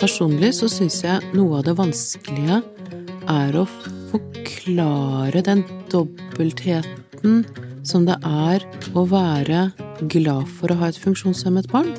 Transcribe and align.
Personlig 0.00 0.54
så 0.58 0.68
syns 0.68 1.00
jeg 1.04 1.34
noe 1.36 1.60
av 1.60 1.66
det 1.68 1.76
vanskelige 1.78 2.60
er 3.30 3.56
å 3.56 3.64
forklare 4.10 5.42
den 5.46 5.62
dobbeltheten 5.92 7.44
som 7.84 8.04
det 8.08 8.16
er 8.24 8.64
å 8.96 9.04
være 9.08 9.70
glad 10.10 10.48
for 10.58 10.72
å 10.72 10.78
ha 10.80 10.90
et 10.90 11.00
funksjonshemmet 11.00 11.70
barn, 11.72 11.94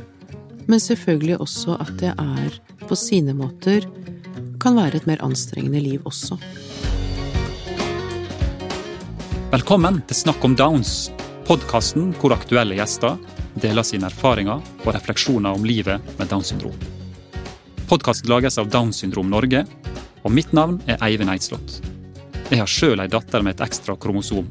men 0.65 0.81
selvfølgelig 0.81 1.39
også 1.41 1.77
at 1.81 1.93
det 2.01 2.13
er 2.13 2.59
på 2.86 2.97
sine 2.97 3.33
måter 3.38 3.86
kan 4.62 4.78
være 4.78 5.02
et 5.02 5.10
mer 5.10 5.22
anstrengende 5.26 5.81
liv 5.81 6.06
også. 6.06 6.38
Velkommen 9.54 10.02
til 10.10 10.17
Snakk 10.26 10.44
om 10.44 10.56
Downs, 10.58 11.12
podkasten 11.46 12.09
hvor 12.17 12.33
aktuelle 12.33 12.73
gjester 12.79 13.19
deler 13.61 13.85
sine 13.85 14.07
erfaringer 14.09 14.63
og 14.81 14.93
refleksjoner 14.96 15.53
om 15.53 15.65
livet 15.67 16.02
med 16.17 16.29
Downs 16.31 16.49
syndrom. 16.49 16.75
Podkasten 17.85 18.31
lages 18.31 18.57
av 18.57 18.71
Downs 18.73 18.97
syndrom 19.03 19.29
Norge, 19.29 19.61
og 20.25 20.34
mitt 20.34 20.55
navn 20.57 20.79
er 20.89 20.97
Eivind 21.05 21.29
Eidslott. 21.29 21.77
Jeg 22.49 22.57
har 22.57 22.70
sjøl 22.70 23.01
ei 23.01 23.09
datter 23.11 23.45
med 23.45 23.55
et 23.55 23.65
ekstra 23.67 23.93
kromosom. 23.93 24.47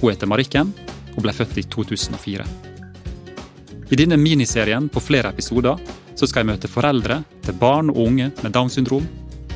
Hun 0.00 0.10
heter 0.10 0.28
Marikken 0.28 0.74
og 1.16 1.22
ble 1.24 1.32
født 1.32 1.56
i 1.62 1.64
2004. 1.72 2.44
I 3.92 3.98
denne 4.00 4.18
miniserien 4.20 4.88
på 4.92 5.00
flere 5.00 5.32
episoder 5.32 5.80
så 6.12 6.28
skal 6.28 6.42
jeg 6.42 6.52
møte 6.52 6.70
foreldre 6.72 7.22
til 7.44 7.56
barn 7.60 7.88
og 7.92 8.02
unge 8.04 8.30
med 8.42 8.52
Downs 8.52 8.76
syndrom, 8.76 9.08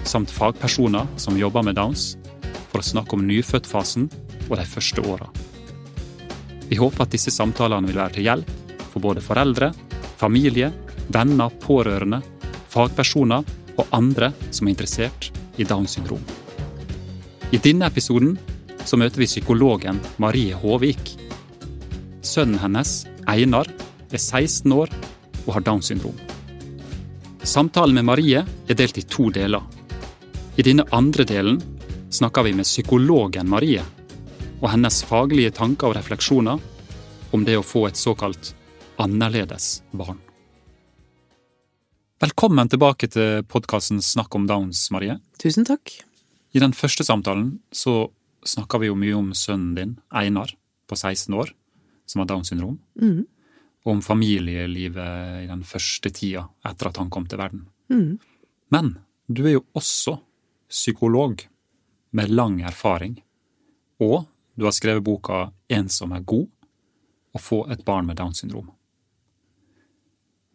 samt 0.08 0.32
fagpersoner 0.32 1.04
som 1.20 1.36
jobber 1.36 1.68
med 1.68 1.76
Downs, 1.76 2.14
for 2.70 2.80
å 2.80 2.88
snakke 2.94 3.16
om 3.16 3.28
nyfødtfasen 3.28 4.08
og 4.48 4.56
de 4.56 4.64
første 4.68 5.04
åra. 5.04 5.28
Vi 6.68 6.78
håper 6.80 7.04
at 7.04 7.14
disse 7.14 7.30
samtalene 7.30 7.86
vil 7.86 8.00
være 8.00 8.16
til 8.16 8.26
hjelp 8.26 8.50
for 8.90 9.04
både 9.04 9.22
foreldre, 9.22 9.70
familie, 10.18 10.72
venner, 11.12 11.52
pårørende, 11.62 12.22
fagpersoner 12.72 13.46
og 13.76 13.94
andre 13.94 14.32
som 14.50 14.66
er 14.66 14.74
interessert 14.74 15.30
i 15.60 15.64
Downs 15.64 15.96
syndrom. 15.96 16.22
I 17.54 17.60
denne 17.62 17.86
episoden 17.86 18.34
så 18.86 18.98
møter 18.98 19.22
vi 19.22 19.28
psykologen 19.30 20.00
Marie 20.22 20.54
Håvik. 20.54 21.12
Sønnen 22.26 22.58
hennes, 22.62 23.04
Einar, 23.30 23.70
er 24.10 24.18
16 24.18 24.72
år 24.74 24.90
og 25.46 25.52
har 25.54 25.66
Downs 25.66 25.90
syndrom. 25.90 26.16
Samtalen 27.46 27.94
med 27.94 28.08
Marie 28.08 28.42
er 28.42 28.78
delt 28.78 28.98
i 28.98 29.06
to 29.06 29.30
deler. 29.30 29.62
I 30.58 30.64
denne 30.66 30.86
andre 30.90 31.26
delen 31.28 31.60
snakker 32.10 32.46
vi 32.46 32.54
med 32.56 32.66
psykologen 32.66 33.48
Marie 33.50 33.84
og 34.60 34.70
hennes 34.72 35.02
faglige 35.04 35.52
tanker 35.56 35.90
og 35.90 35.98
refleksjoner 35.98 36.60
om 37.36 37.44
det 37.44 37.58
å 37.58 37.64
få 37.64 37.86
et 37.88 37.98
såkalt 38.00 38.54
annerledes 39.02 39.82
barn. 39.92 40.18
Velkommen 42.22 42.70
tilbake 42.72 43.10
til 43.12 43.42
podkasten 43.44 44.00
Snakk 44.00 44.32
om 44.38 44.46
Downs, 44.48 44.86
Marie. 44.94 45.18
Tusen 45.42 45.66
takk. 45.68 45.92
I 46.56 46.62
den 46.62 46.72
første 46.72 47.04
samtalen 47.04 47.58
så 47.68 48.06
snakka 48.46 48.80
vi 48.80 48.88
jo 48.88 48.96
mye 48.96 49.16
om 49.18 49.34
sønnen 49.36 49.74
din, 49.76 49.96
Einar, 50.08 50.54
på 50.88 50.96
16 50.96 51.34
år, 51.36 51.50
som 52.08 52.22
har 52.22 52.30
Downs 52.30 52.48
syndrom. 52.48 52.78
Mm. 52.96 53.26
Og 53.84 53.92
om 53.98 54.00
familielivet 54.02 55.42
i 55.42 55.50
den 55.50 55.66
første 55.68 56.10
tida 56.14 56.46
etter 56.64 56.88
at 56.88 57.02
han 57.02 57.12
kom 57.12 57.26
til 57.28 57.42
verden. 57.42 57.66
Mm. 57.92 58.16
Men 58.72 58.94
du 59.28 59.44
er 59.44 59.58
jo 59.58 59.66
også 59.76 60.16
psykolog 60.72 61.44
med 62.16 62.32
lang 62.32 62.62
erfaring. 62.64 63.18
Og 64.00 64.24
du 64.56 64.64
har 64.64 64.74
skrevet 64.74 65.04
boka 65.04 65.50
En 65.68 65.88
som 65.92 66.12
er 66.16 66.24
god 66.24 66.48
å 67.36 67.40
få 67.40 67.66
et 67.70 67.84
barn 67.84 68.08
med 68.08 68.16
Downs 68.16 68.40
syndrom. 68.40 68.70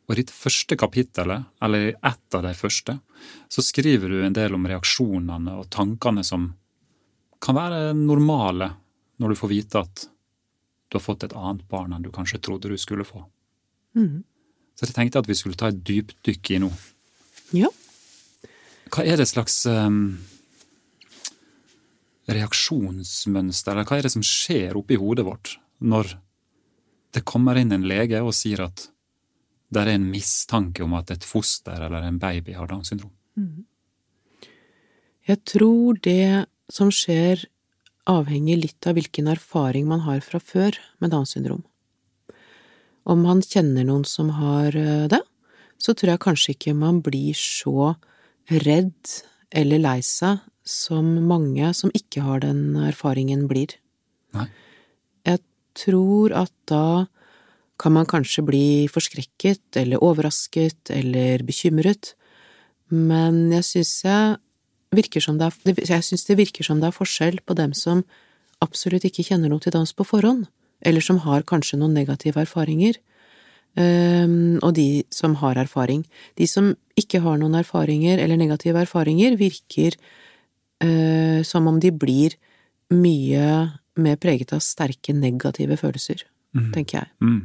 Og 0.08 0.16
I 0.16 0.24
ditt 0.24 0.32
første 0.34 0.76
kapittelet, 0.76 1.46
eller 1.62 1.92
i 1.92 1.94
ett 1.94 2.36
av 2.36 2.44
de 2.44 2.54
første, 2.58 2.98
så 3.48 3.64
skriver 3.64 4.10
du 4.10 4.24
en 4.26 4.36
del 4.36 4.58
om 4.58 4.66
reaksjonene 4.68 5.54
og 5.62 5.70
tankene 5.72 6.24
som 6.26 6.50
kan 7.42 7.58
være 7.58 7.94
normale 7.98 8.72
når 9.22 9.32
du 9.32 9.38
får 9.38 9.52
vite 9.54 9.84
at 9.86 10.08
du 10.92 10.98
har 10.98 11.06
fått 11.06 11.24
et 11.24 11.38
annet 11.38 11.64
barn 11.70 11.94
enn 11.96 12.04
du 12.04 12.10
kanskje 12.12 12.42
trodde 12.44 12.74
du 12.74 12.76
skulle 12.82 13.06
få. 13.08 13.24
Mm. 13.96 14.24
Så 14.76 14.88
jeg 14.88 14.98
tenkte 14.98 15.22
at 15.22 15.30
vi 15.30 15.38
skulle 15.38 15.60
ta 15.60 15.70
et 15.72 15.80
dypdykk 15.86 16.52
i 16.56 16.60
nå. 16.66 16.72
Ja. 17.56 17.70
Hva 18.92 19.06
er 19.08 19.22
det 19.22 19.30
slags 19.30 19.62
um, 19.70 20.18
reaksjonsmønster, 22.38 23.74
eller 23.74 23.88
hva 23.88 24.00
er 24.00 24.08
det 24.08 24.14
som 24.14 24.26
skjer 24.26 24.78
oppi 24.80 24.98
hodet 25.00 25.26
vårt 25.28 25.56
når 25.82 26.16
det 27.16 27.26
kommer 27.28 27.58
inn 27.60 27.74
en 27.76 27.88
lege 27.88 28.22
og 28.24 28.34
sier 28.36 28.64
at 28.68 28.88
det 29.72 29.84
er 29.84 29.94
en 29.94 30.08
mistanke 30.12 30.84
om 30.84 30.94
at 31.00 31.12
et 31.14 31.26
foster 31.28 31.80
eller 31.88 32.04
en 32.06 32.20
baby 32.20 32.56
har 32.58 32.70
Downs 32.70 32.92
syndrom? 32.92 33.14
Jeg 35.28 35.42
tror 35.48 36.00
det 36.04 36.46
som 36.72 36.92
skjer, 36.92 37.44
avhenger 38.10 38.58
litt 38.58 38.88
av 38.90 38.98
hvilken 38.98 39.30
erfaring 39.32 39.86
man 39.88 40.04
har 40.08 40.24
fra 40.26 40.40
før 40.42 40.78
med 41.00 41.14
Downs 41.14 41.36
syndrom. 41.36 41.62
Om 43.08 43.22
man 43.26 43.42
kjenner 43.46 43.86
noen 43.88 44.06
som 44.06 44.32
har 44.38 44.76
eh, 44.78 45.08
det, 45.10 45.22
så 45.82 45.96
tror 45.98 46.14
jeg 46.14 46.24
kanskje 46.26 46.56
ikke 46.56 46.78
man 46.78 47.00
blir 47.06 47.38
så 47.38 47.94
redd 48.52 49.14
eller 49.52 49.82
lei 49.82 50.00
seg 50.06 50.42
som 50.68 51.08
mange 51.28 51.72
som 51.78 51.94
ikke 51.98 52.24
har 52.26 52.44
den 52.44 52.76
erfaringen, 52.90 53.48
blir. 53.50 53.74
Nei. 54.36 54.48
Jeg 55.28 55.42
tror 55.78 56.34
at 56.44 56.54
da 56.70 57.08
kan 57.82 57.96
man 57.96 58.06
kanskje 58.06 58.46
bli 58.46 58.66
forskrekket 58.92 59.80
eller 59.82 60.04
overrasket 60.06 60.92
eller 60.94 61.42
bekymret, 61.48 62.14
men 62.92 63.48
jeg 63.56 63.66
syns 63.66 63.94
jeg 64.06 64.38
virker 64.92 65.24
som 65.24 65.38
det 65.40 65.48
er, 65.48 65.80
jeg 65.88 66.04
synes 66.06 66.26
det 66.28 66.38
virker 66.38 66.68
som 66.68 66.82
det 66.82 66.90
er 66.90 66.98
forskjell 66.98 67.40
på 67.48 67.56
dem 67.58 67.74
som 67.78 68.04
absolutt 68.62 69.08
ikke 69.08 69.26
kjenner 69.26 69.50
noe 69.50 69.64
til 69.64 69.74
dans 69.74 69.94
på 69.96 70.06
forhånd, 70.06 70.46
eller 70.86 71.02
som 71.02 71.22
har 71.26 71.48
kanskje 71.48 71.80
noen 71.80 71.96
negative 71.98 72.44
erfaringer, 72.44 73.00
og 74.62 74.74
de 74.76 75.04
som 75.16 75.38
har 75.40 75.56
erfaring. 75.56 76.04
De 76.36 76.48
som 76.48 76.74
ikke 77.00 77.22
har 77.24 77.38
noen 77.40 77.56
erfaringer 77.56 78.20
eller 78.20 78.38
negative 78.38 78.84
erfaringer, 78.84 79.38
virker 79.40 79.96
som 81.46 81.68
om 81.70 81.76
de 81.78 81.92
blir 81.94 82.34
mye 82.90 83.48
mer 84.02 84.16
preget 84.18 84.54
av 84.56 84.64
sterke 84.66 85.14
negative 85.14 85.76
følelser, 85.78 86.24
mm. 86.58 86.70
tenker 86.74 86.98
jeg. 86.98 87.10
Mm. 87.22 87.42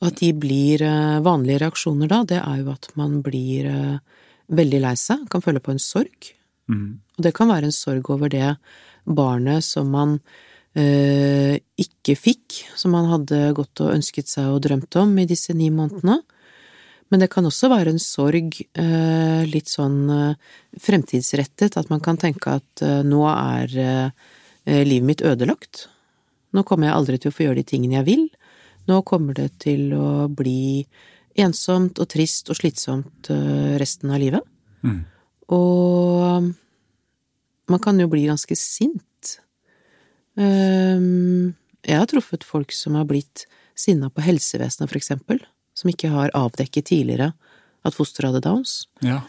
Og 0.00 0.08
at 0.08 0.22
de 0.22 0.30
blir 0.36 0.84
vanlige 1.24 1.60
reaksjoner 1.64 2.08
da, 2.08 2.22
det 2.28 2.40
er 2.40 2.62
jo 2.62 2.72
at 2.72 2.88
man 2.96 3.20
blir 3.26 3.68
veldig 4.52 4.80
lei 4.82 4.94
seg, 5.00 5.26
kan 5.30 5.44
føle 5.44 5.62
på 5.62 5.74
en 5.74 5.82
sorg. 5.82 6.30
Mm. 6.70 6.98
Og 7.16 7.24
det 7.24 7.34
kan 7.36 7.50
være 7.50 7.70
en 7.70 7.74
sorg 7.74 8.10
over 8.12 8.30
det 8.32 8.56
barnet 9.06 9.64
som 9.64 9.90
man 9.94 10.16
eh, 10.76 11.58
ikke 11.78 12.16
fikk, 12.18 12.62
som 12.78 12.94
man 12.96 13.08
hadde 13.10 13.52
gått 13.56 13.82
og 13.84 13.94
ønsket 13.94 14.30
seg 14.30 14.50
og 14.52 14.62
drømt 14.66 14.98
om 15.00 15.14
i 15.18 15.28
disse 15.28 15.54
ni 15.56 15.70
månedene. 15.74 16.20
Men 17.12 17.22
det 17.22 17.28
kan 17.30 17.46
også 17.46 17.70
være 17.70 17.92
en 17.94 18.02
sorg 18.02 18.56
eh, 18.58 19.42
litt 19.46 19.70
sånn 19.70 19.98
eh, 20.10 20.54
fremtidsrettet, 20.82 21.76
at 21.78 21.90
man 21.92 22.02
kan 22.02 22.18
tenke 22.18 22.56
at 22.58 22.82
eh, 22.82 23.02
nå 23.06 23.22
er 23.30 23.76
livet 24.66 25.06
mitt 25.06 25.22
ødelagt. 25.22 25.84
Nå 26.50 26.64
kommer 26.66 26.88
jeg 26.88 26.96
aldri 26.96 27.18
til 27.22 27.30
å 27.30 27.36
få 27.36 27.44
gjøre 27.44 27.60
de 27.60 27.68
tingene 27.70 28.00
jeg 28.00 28.06
vil. 28.08 28.24
Nå 28.90 28.98
kommer 29.06 29.36
det 29.38 29.52
til 29.62 29.92
å 29.94 30.26
bli 30.26 30.82
ensomt 31.38 32.00
og 32.02 32.08
trist 32.10 32.50
og 32.50 32.58
slitsomt 32.58 33.30
resten 33.78 34.10
av 34.10 34.18
livet. 34.18 34.42
Mm. 34.82 35.04
Og 35.54 36.48
man 37.70 37.82
kan 37.82 38.02
jo 38.02 38.08
bli 38.10 38.24
ganske 38.26 38.58
sint. 38.58 39.36
Ehm, 40.34 41.54
jeg 41.86 42.00
har 42.00 42.10
truffet 42.10 42.46
folk 42.46 42.74
som 42.74 42.98
har 42.98 43.06
blitt 43.06 43.46
sinna 43.78 44.10
på 44.10 44.24
helsevesenet, 44.24 44.88
for 44.90 44.98
eksempel, 44.98 45.42
som 45.76 45.90
ikke 45.92 46.10
har 46.10 46.32
avdekket 46.34 46.88
tidligere 46.90 47.32
at 47.86 47.94
fosteret 47.94 48.32
hadde 48.32 48.42
downs. 48.48 48.86
Ja. 49.04 49.20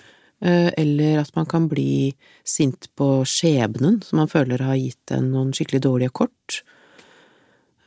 Eh, 0.42 0.70
eller 0.78 1.20
at 1.24 1.32
man 1.36 1.46
kan 1.50 1.68
bli 1.70 2.14
sint 2.46 2.88
på 2.98 3.24
skjebnen, 3.28 4.00
som 4.06 4.22
man 4.22 4.30
føler 4.32 4.62
har 4.66 4.78
gitt 4.80 5.12
en 5.12 5.32
noen 5.34 5.52
skikkelig 5.54 5.82
dårlige 5.86 6.14
kort. 6.14 6.62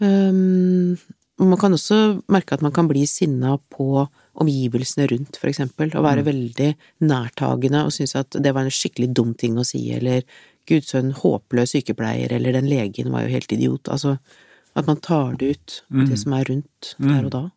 Um, 0.00 0.96
man 1.40 1.58
kan 1.60 1.72
også 1.76 2.20
merke 2.32 2.52
at 2.56 2.62
man 2.64 2.72
kan 2.72 2.88
bli 2.88 3.02
sinna 3.08 3.54
på 3.72 4.06
omgivelsene 4.40 5.06
rundt, 5.10 5.38
for 5.40 5.48
eksempel, 5.50 5.90
og 5.96 6.04
være 6.04 6.22
Mm. 6.22 6.26
veldig 6.26 6.70
nærtagende 7.00 7.84
og 7.84 7.92
synes 7.92 8.14
at 8.16 8.30
det 8.30 8.52
var 8.54 8.62
en 8.64 8.70
skikkelig 8.70 9.12
dum 9.14 9.34
ting 9.34 9.56
å 9.56 9.64
si, 9.64 9.90
eller 9.92 10.22
gud, 10.66 10.82
så 10.84 10.98
en 10.98 11.12
håpløs 11.12 11.72
sykepleier, 11.74 12.32
eller 12.32 12.52
den 12.52 12.68
legen 12.68 13.10
var 13.10 13.22
jo 13.22 13.28
helt 13.34 13.52
idiot, 13.52 13.84
altså 13.88 14.18
at 14.76 14.86
man 14.86 14.96
tar 15.00 15.36
det 15.36 15.50
ut, 15.56 15.82
Mm. 15.90 16.08
det 16.08 16.18
som 16.18 16.32
er 16.32 16.44
rundt 16.44 16.94
Mm. 16.98 17.08
der 17.08 17.24
og 17.24 17.30
da. 17.30 17.50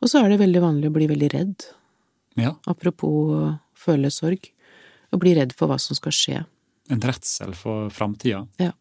Og 0.00 0.08
så 0.08 0.22
er 0.22 0.32
det 0.32 0.40
veldig 0.40 0.62
vanlig 0.64 0.88
å 0.90 0.94
bli 0.94 1.08
veldig 1.10 1.30
redd, 1.34 1.66
ja. 2.40 2.54
apropos 2.70 3.34
å 3.36 3.40
føle 3.76 4.10
sorg, 4.12 4.48
å 5.12 5.20
bli 5.20 5.34
redd 5.36 5.52
for 5.56 5.70
hva 5.70 5.76
som 5.82 5.98
skal 5.98 6.14
skje. 6.14 6.42
En 6.90 7.02
redsel 7.04 7.52
for 7.58 7.90
framtida. 7.94 8.46
Ja. 8.62 8.72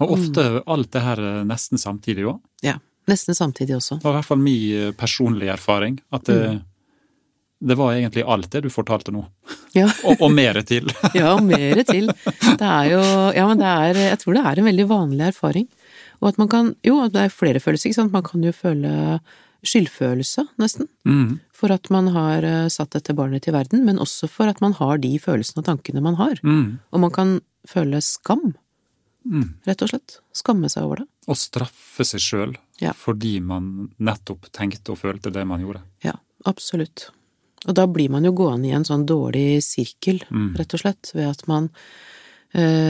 Og 0.00 0.18
ofte 0.18 0.46
alt 0.68 0.90
det 0.92 1.02
her 1.04 1.20
eh, 1.24 1.42
nesten 1.48 1.80
samtidig 1.80 2.26
òg. 2.28 2.40
Ja, 2.64 2.76
Nesten 3.06 3.34
samtidig 3.34 3.76
også. 3.76 4.00
Det 4.00 4.06
var 4.06 4.16
i 4.16 4.18
hvert 4.18 4.26
fall 4.26 4.40
min 4.42 4.94
personlige 4.98 5.52
erfaring. 5.54 6.00
At 6.10 6.26
det, 6.26 6.38
mm. 6.56 6.58
det 7.70 7.76
var 7.78 7.94
egentlig 7.94 8.24
alt 8.26 8.50
det 8.50 8.64
du 8.64 8.70
fortalte 8.72 9.14
nå. 9.14 9.22
Ja. 9.76 9.86
og, 10.08 10.18
og 10.26 10.32
mer 10.34 10.58
til. 10.66 10.90
ja, 11.14 11.36
og 11.36 11.44
mer 11.46 11.82
til. 11.86 12.10
Det 12.26 12.66
er 12.66 12.90
jo 12.96 13.02
Ja, 13.36 13.46
men 13.46 13.62
det 13.62 13.70
er 13.70 14.00
Jeg 14.08 14.22
tror 14.22 14.38
det 14.38 14.42
er 14.42 14.60
en 14.60 14.70
veldig 14.72 14.88
vanlig 14.90 15.28
erfaring. 15.30 15.68
Og 16.22 16.28
at 16.28 16.38
man 16.38 16.48
kan 16.48 16.74
Jo, 16.84 17.08
det 17.08 17.16
er 17.26 17.28
flere 17.34 17.60
følelser, 17.60 17.88
ikke 17.90 18.00
sant. 18.00 18.12
Man 18.12 18.22
kan 18.22 18.42
jo 18.42 18.52
føle 18.52 19.20
skyldfølelse, 19.66 20.44
nesten. 20.60 20.88
Mm. 21.08 21.40
For 21.56 21.72
at 21.74 21.88
man 21.90 22.08
har 22.14 22.44
eh, 22.46 22.68
satt 22.72 22.90
dette 22.94 23.14
barnet 23.16 23.42
til 23.46 23.54
verden, 23.56 23.84
men 23.86 23.98
også 24.02 24.28
for 24.30 24.46
at 24.50 24.60
man 24.62 24.72
har 24.78 24.98
de 25.02 25.14
følelsene 25.18 25.62
og 25.62 25.66
tankene 25.70 26.02
man 26.04 26.14
har. 26.20 26.38
Mm. 26.46 26.78
Og 26.92 27.00
man 27.00 27.10
kan 27.16 27.40
føle 27.68 28.00
skam, 28.04 28.54
Mm. 29.26 29.56
rett 29.66 29.80
og 29.82 29.88
slett. 29.90 30.20
Skamme 30.32 30.68
seg 30.70 30.84
over 30.86 31.00
det. 31.00 31.06
Og 31.26 31.34
straffe 31.34 32.04
seg 32.06 32.20
sjøl 32.22 32.52
Ja. 32.78 32.92
fordi 32.92 33.40
man 33.42 33.88
nettopp 33.98 34.52
tenkte 34.52 34.90
og 34.92 34.98
følte 35.00 35.32
det 35.32 35.44
man 35.44 35.58
gjorde. 35.60 35.80
Ja, 36.04 36.12
absolutt. 36.46 37.08
Og 37.66 37.74
da 37.74 37.88
blir 37.88 38.08
man 38.08 38.22
jo 38.22 38.30
gående 38.30 38.68
i 38.68 38.70
en 38.70 38.84
sånn 38.84 39.04
dårlig 39.04 39.64
sirkel, 39.66 40.22
Mm. 40.30 40.54
rett 40.56 40.72
og 40.74 40.78
slett, 40.80 41.10
ved 41.12 41.26
at 41.28 41.48
man 41.48 41.70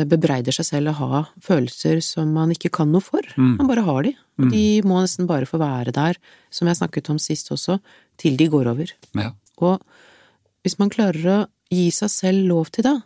bebreider 0.06 0.54
seg 0.54 0.66
selv 0.68 0.92
å 0.92 0.96
ha 1.00 1.20
følelser 1.42 1.98
som 2.04 2.30
man 2.36 2.52
ikke 2.54 2.70
kan 2.70 2.92
noe 2.94 3.02
for. 3.02 3.24
Mm. 3.36 3.56
Man 3.58 3.66
bare 3.70 3.82
har 3.86 4.02
de. 4.06 4.12
Og 4.38 4.50
de 4.52 4.64
må 4.86 4.98
nesten 5.00 5.26
bare 5.26 5.48
få 5.48 5.58
være 5.58 5.94
der, 5.96 6.18
som 6.52 6.68
jeg 6.68 6.76
snakket 6.78 7.08
om 7.10 7.18
sist 7.22 7.48
også, 7.54 7.78
til 8.20 8.36
de 8.36 8.46
går 8.52 8.68
over. 8.70 8.92
Ja. 9.16 9.30
Og 9.64 9.80
hvis 10.62 10.78
man 10.78 10.90
klarer 10.92 11.26
å 11.32 11.38
gi 11.72 11.88
seg 11.94 12.12
selv 12.12 12.46
lov 12.50 12.70
til 12.74 12.84
det, 12.86 12.96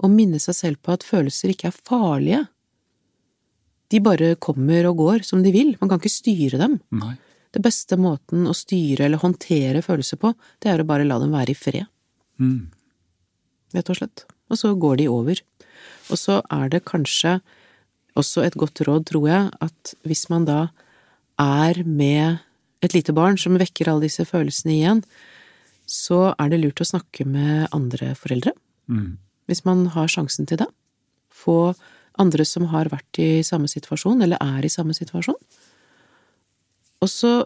og 0.00 0.10
minne 0.14 0.40
seg 0.40 0.56
selv 0.56 0.80
på 0.82 0.94
at 0.96 1.04
følelser 1.04 1.52
ikke 1.52 1.68
er 1.68 1.76
farlige, 1.84 2.42
de 3.90 3.98
bare 4.00 4.34
kommer 4.40 4.86
og 4.88 5.00
går 5.02 5.24
som 5.26 5.42
de 5.44 5.52
vil, 5.54 5.74
man 5.80 5.90
kan 5.90 6.00
ikke 6.00 6.12
styre 6.14 6.60
dem. 6.62 6.78
Nei. 6.94 7.16
Det 7.50 7.62
beste 7.64 7.96
måten 7.98 8.46
å 8.46 8.54
styre 8.54 9.04
eller 9.08 9.18
håndtere 9.20 9.82
følelser 9.82 10.20
på, 10.22 10.30
det 10.62 10.70
er 10.70 10.80
å 10.82 10.86
bare 10.86 11.04
la 11.06 11.18
dem 11.22 11.32
være 11.34 11.52
i 11.54 11.58
fred, 11.58 11.86
Mm. 12.40 12.70
rett 13.74 13.90
og 13.90 13.96
slett. 13.98 14.24
Og 14.48 14.56
så 14.56 14.70
går 14.80 14.96
de 14.96 15.08
over. 15.12 15.36
Og 16.10 16.18
så 16.18 16.40
er 16.50 16.70
det 16.72 16.84
kanskje 16.88 17.38
også 18.18 18.42
et 18.44 18.56
godt 18.58 18.82
råd, 18.86 19.06
tror 19.10 19.28
jeg, 19.28 19.50
at 19.62 19.94
hvis 20.04 20.28
man 20.32 20.46
da 20.48 20.60
er 21.38 21.82
med 21.86 22.40
et 22.82 22.94
lite 22.96 23.14
barn 23.16 23.38
som 23.38 23.58
vekker 23.60 23.88
alle 23.88 24.08
disse 24.08 24.24
følelsene 24.26 24.74
igjen, 24.74 25.04
så 25.90 26.34
er 26.38 26.50
det 26.50 26.60
lurt 26.62 26.82
å 26.82 26.86
snakke 26.86 27.26
med 27.26 27.68
andre 27.74 28.14
foreldre, 28.14 28.52
Mm. 28.90 29.18
hvis 29.46 29.64
man 29.64 29.86
har 29.94 30.08
sjansen 30.08 30.46
til 30.46 30.58
det. 30.58 30.66
Få 31.30 31.74
andre 32.18 32.44
som 32.44 32.66
har 32.66 32.88
vært 32.90 33.18
i 33.18 33.42
samme 33.42 33.68
situasjon, 33.68 34.22
eller 34.22 34.36
er 34.40 34.64
i 34.64 34.68
samme 34.68 34.94
situasjon. 34.94 35.38
Og 37.00 37.08
så 37.08 37.44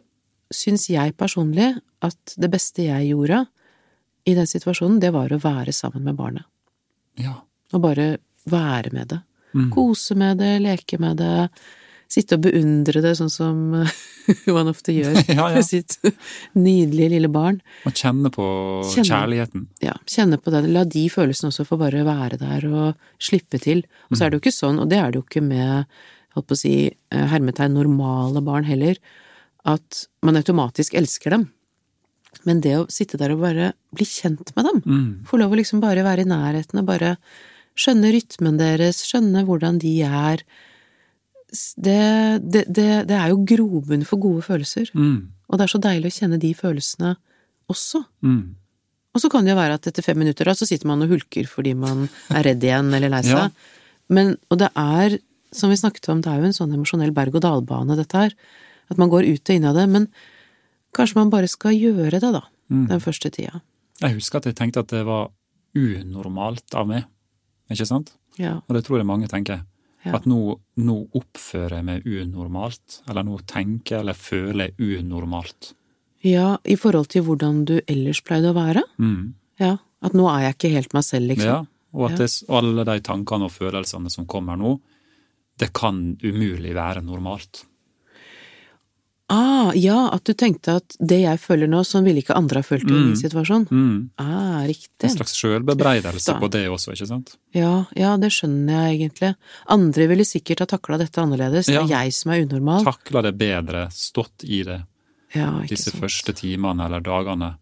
syns 0.52 0.88
jeg 0.88 1.16
personlig 1.16 1.80
at 2.02 2.34
det 2.38 2.50
beste 2.50 2.84
jeg 2.84 3.10
gjorde 3.12 3.46
i 4.26 4.34
den 4.34 4.46
situasjonen, 4.46 5.00
det 5.00 5.12
var 5.12 5.28
å 5.28 5.40
være 5.40 5.72
sammen 5.72 6.04
med 6.04 6.16
barnet. 6.16 6.44
Ja. 7.16 7.42
Og 7.72 7.82
bare 7.82 8.18
være 8.50 8.92
med 8.92 9.08
det. 9.14 9.20
Mm. 9.54 9.70
Kose 9.74 10.14
med 10.18 10.38
det, 10.42 10.56
leke 10.64 10.98
med 11.00 11.16
det. 11.22 11.48
Sitte 12.14 12.36
og 12.36 12.42
beundre 12.44 13.00
det, 13.02 13.14
sånn 13.18 13.30
som 13.32 13.60
man 14.56 14.68
ofte 14.70 14.92
gjør 14.94 15.16
Ja, 15.32 15.48
ja. 15.48 15.54
med 15.56 15.64
sitt 15.66 15.96
nydelige 16.54 17.10
lille 17.14 17.30
barn. 17.32 17.60
Og 17.88 17.94
kjenne 17.96 18.30
på 18.34 18.44
Kjenne. 18.92 19.08
kjærligheten. 19.08 19.64
Ja, 19.82 19.94
kjenne 20.10 20.38
på 20.42 20.52
den. 20.54 20.68
La 20.74 20.84
de 20.84 21.06
følelsene 21.10 21.50
også 21.52 21.66
få 21.68 21.78
bare 21.80 22.04
være 22.06 22.38
der 22.42 22.66
og 22.70 23.08
slippe 23.22 23.58
til. 23.62 23.82
Og 24.10 24.18
så 24.18 24.26
er 24.26 24.30
det 24.34 24.38
jo 24.40 24.44
ikke 24.44 24.54
sånn, 24.58 24.78
og 24.84 24.90
det 24.92 25.00
er 25.00 25.10
det 25.14 25.22
jo 25.22 25.26
ikke 25.26 25.42
med, 25.46 25.88
holdt 26.36 26.48
på 26.50 26.56
å 26.58 26.60
si, 26.60 26.74
eh, 26.92 27.26
hermetegn 27.32 27.74
normale 27.78 28.42
barn 28.44 28.68
heller, 28.68 28.98
at 29.64 30.04
man 30.22 30.36
automatisk 30.36 30.94
elsker 30.98 31.30
dem. 31.38 31.48
Men 32.44 32.60
det 32.60 32.74
å 32.76 32.86
sitte 32.92 33.16
der 33.16 33.32
og 33.32 33.40
bare 33.40 33.72
bli 33.96 34.04
kjent 34.04 34.50
med 34.58 34.66
dem, 34.68 34.82
Mm. 34.84 35.24
få 35.24 35.38
lov 35.40 35.52
å 35.54 35.56
liksom 35.56 35.80
bare 35.80 36.02
være 36.04 36.26
i 36.26 36.28
nærheten 36.28 36.78
og 36.82 36.86
bare 36.86 37.16
skjønne 37.78 38.12
rytmen 38.14 38.58
deres, 38.60 39.02
skjønne 39.08 39.44
hvordan 39.48 39.78
de 39.82 39.94
er, 40.06 40.42
det, 41.76 42.00
det, 42.42 42.64
det, 42.68 42.88
det 43.10 43.16
er 43.18 43.30
jo 43.30 43.44
grobunn 43.46 44.04
for 44.06 44.22
gode 44.22 44.44
følelser. 44.46 44.90
Mm. 44.94 45.30
Og 45.48 45.58
det 45.58 45.66
er 45.66 45.72
så 45.74 45.80
deilig 45.82 46.10
å 46.10 46.16
kjenne 46.18 46.40
de 46.42 46.50
følelsene 46.58 47.14
også. 47.70 48.02
Mm. 48.26 48.54
Og 49.14 49.22
så 49.22 49.30
kan 49.30 49.46
det 49.46 49.52
jo 49.52 49.60
være 49.60 49.78
at 49.78 49.86
etter 49.86 50.02
fem 50.02 50.18
minutter 50.18 50.48
da, 50.48 50.56
så 50.58 50.66
sitter 50.66 50.90
man 50.90 51.04
og 51.04 51.12
hulker 51.14 51.46
fordi 51.46 51.76
man 51.78 52.08
er 52.34 52.48
redd 52.48 52.64
igjen 52.66 52.90
eller 52.96 53.12
lei 53.12 53.22
seg. 53.26 53.46
Ja. 53.46 53.82
Men, 54.14 54.34
og 54.50 54.58
det 54.60 54.72
er, 54.74 55.18
som 55.54 55.70
vi 55.70 55.78
snakket 55.78 56.10
om, 56.10 56.22
det 56.24 56.32
er 56.32 56.42
jo 56.42 56.48
en 56.50 56.56
sånn 56.56 56.74
emosjonell 56.74 57.14
berg-og-dal-bane, 57.14 57.96
dette 58.00 58.24
her. 58.24 58.34
At 58.90 58.98
man 59.00 59.12
går 59.12 59.28
ut 59.30 59.48
og 59.48 59.54
inn 59.54 59.68
av 59.70 59.78
det. 59.78 59.86
Men 59.92 60.08
kanskje 60.96 61.20
man 61.20 61.30
bare 61.32 61.48
skal 61.50 61.76
gjøre 61.78 62.18
det, 62.18 62.32
da. 62.34 62.42
Mm. 62.72 62.88
Den 62.90 63.02
første 63.04 63.30
tida. 63.32 63.62
Jeg 64.02 64.18
husker 64.18 64.40
at 64.40 64.50
jeg 64.50 64.58
tenkte 64.58 64.82
at 64.82 64.90
det 64.90 65.04
var 65.06 65.30
unormalt 65.78 66.74
av 66.78 66.90
meg, 66.90 67.06
ikke 67.70 67.86
sant? 67.86 68.12
Ja. 68.38 68.56
Og 68.68 68.74
det 68.76 68.84
tror 68.86 68.98
jeg 69.00 69.06
mange 69.08 69.28
tenker. 69.30 69.62
Ja. 70.04 70.16
At 70.18 70.26
nå, 70.28 70.58
nå 70.76 70.96
oppfører 71.16 71.78
jeg 71.78 71.84
meg 71.88 72.04
unormalt, 72.04 72.98
eller 73.08 73.24
nå 73.24 73.38
tenker 73.48 74.02
eller 74.02 74.12
føler 74.18 74.68
jeg 74.74 75.00
unormalt. 75.00 75.72
ja, 76.24 76.56
i 76.64 76.76
forhold 76.76 77.08
til 77.12 77.22
hvordan 77.24 77.64
du 77.68 77.80
ellers 77.88 78.20
pleide 78.24 78.50
å 78.52 78.56
være. 78.56 78.82
Mm. 78.98 79.34
Ja. 79.60 79.76
At 80.04 80.12
nå 80.16 80.26
er 80.28 80.40
jeg 80.46 80.54
ikke 80.56 80.70
helt 80.74 80.92
meg 80.96 81.04
selv, 81.04 81.28
liksom. 81.32 81.46
Ja, 81.48 81.64
og 81.94 82.04
at 82.10 82.18
Ja. 82.18 82.26
det, 82.26 82.44
alle 82.48 82.84
de 82.84 83.00
tankene 83.00 83.44
og 83.44 83.52
følelsene 83.52 84.10
som 84.10 84.26
kommer 84.26 84.56
nå, 84.56 84.80
det 85.58 85.72
kan 85.72 86.16
umulig 86.22 86.74
være 86.74 87.02
normalt. 87.04 87.64
Ah, 89.32 89.72
ja, 89.74 90.10
at 90.12 90.24
du 90.28 90.34
tenkte 90.36 90.74
at 90.76 90.96
det 91.00 91.22
jeg 91.22 91.38
føler 91.40 91.66
nå, 91.66 91.78
sånn 91.88 92.04
ville 92.04 92.20
ikke 92.20 92.36
andre 92.36 92.60
ha 92.60 92.62
følt 92.66 92.84
i 92.84 92.92
min 92.92 93.14
Mm. 93.14 93.16
situasjon. 93.16 93.64
Mm. 93.70 94.10
Ah, 94.18 94.64
En 94.64 95.10
slags 95.10 95.32
sjølbebreidelse 95.40 96.34
på 96.38 96.50
det 96.50 96.66
også, 96.68 96.92
ikke 96.92 97.06
sant? 97.08 97.36
Ja, 97.54 97.86
ja, 97.96 98.16
det 98.18 98.30
skjønner 98.32 98.84
jeg 98.90 99.00
egentlig. 99.00 99.34
Andre 99.66 100.06
ville 100.08 100.24
sikkert 100.28 100.60
ha 100.60 100.66
takla 100.66 100.98
dette 100.98 101.16
annerledes. 101.22 101.66
Det 101.66 101.74
er 101.76 101.88
jeg 101.88 102.12
som 102.12 102.32
er 102.32 102.44
unormal. 102.44 102.84
Takla 102.84 103.22
det 103.22 103.38
bedre, 103.38 103.88
stått 103.90 104.44
i 104.44 104.62
det 104.62 104.82
Ja, 105.34 105.50
disse 105.66 105.90
sant. 105.90 106.02
første 106.04 106.34
timene 106.36 106.84
eller 106.84 107.00
dagene. 107.00 107.56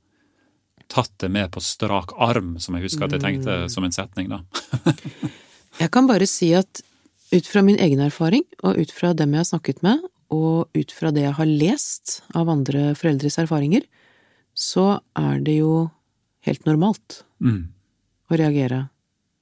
Tatt 0.88 1.12
det 1.19 1.31
med 1.31 1.53
på 1.53 1.61
strak 1.62 2.11
arm, 2.19 2.58
som 2.58 2.75
jeg 2.75 2.82
husker 2.91 3.05
at 3.05 3.12
jeg 3.12 3.20
Mm. 3.23 3.44
tenkte 3.44 3.70
som 3.70 3.85
en 3.85 3.93
setning, 3.93 4.29
da. 4.29 4.41
Jeg 5.81 5.91
kan 5.91 6.06
bare 6.06 6.26
si 6.26 6.53
at 6.55 6.82
ut 7.32 7.47
fra 7.47 7.62
min 7.62 7.79
egen 7.79 7.99
erfaring, 8.00 8.43
og 8.62 8.76
ut 8.76 8.91
fra 8.93 9.15
dem 9.15 9.32
jeg 9.32 9.38
har 9.38 9.58
snakket 9.58 9.82
med, 9.82 10.00
og 10.32 10.70
ut 10.75 10.93
fra 10.96 11.11
det 11.12 11.26
jeg 11.26 11.37
har 11.37 11.49
lest 11.50 12.20
av 12.38 12.49
andre 12.49 12.93
foreldres 12.99 13.37
erfaringer, 13.43 13.84
så 14.56 15.01
er 15.19 15.41
det 15.44 15.58
jo 15.60 15.91
helt 16.46 16.65
normalt 16.67 17.22
Mm. 17.43 17.69
å 18.31 18.36
reagere 18.39 18.89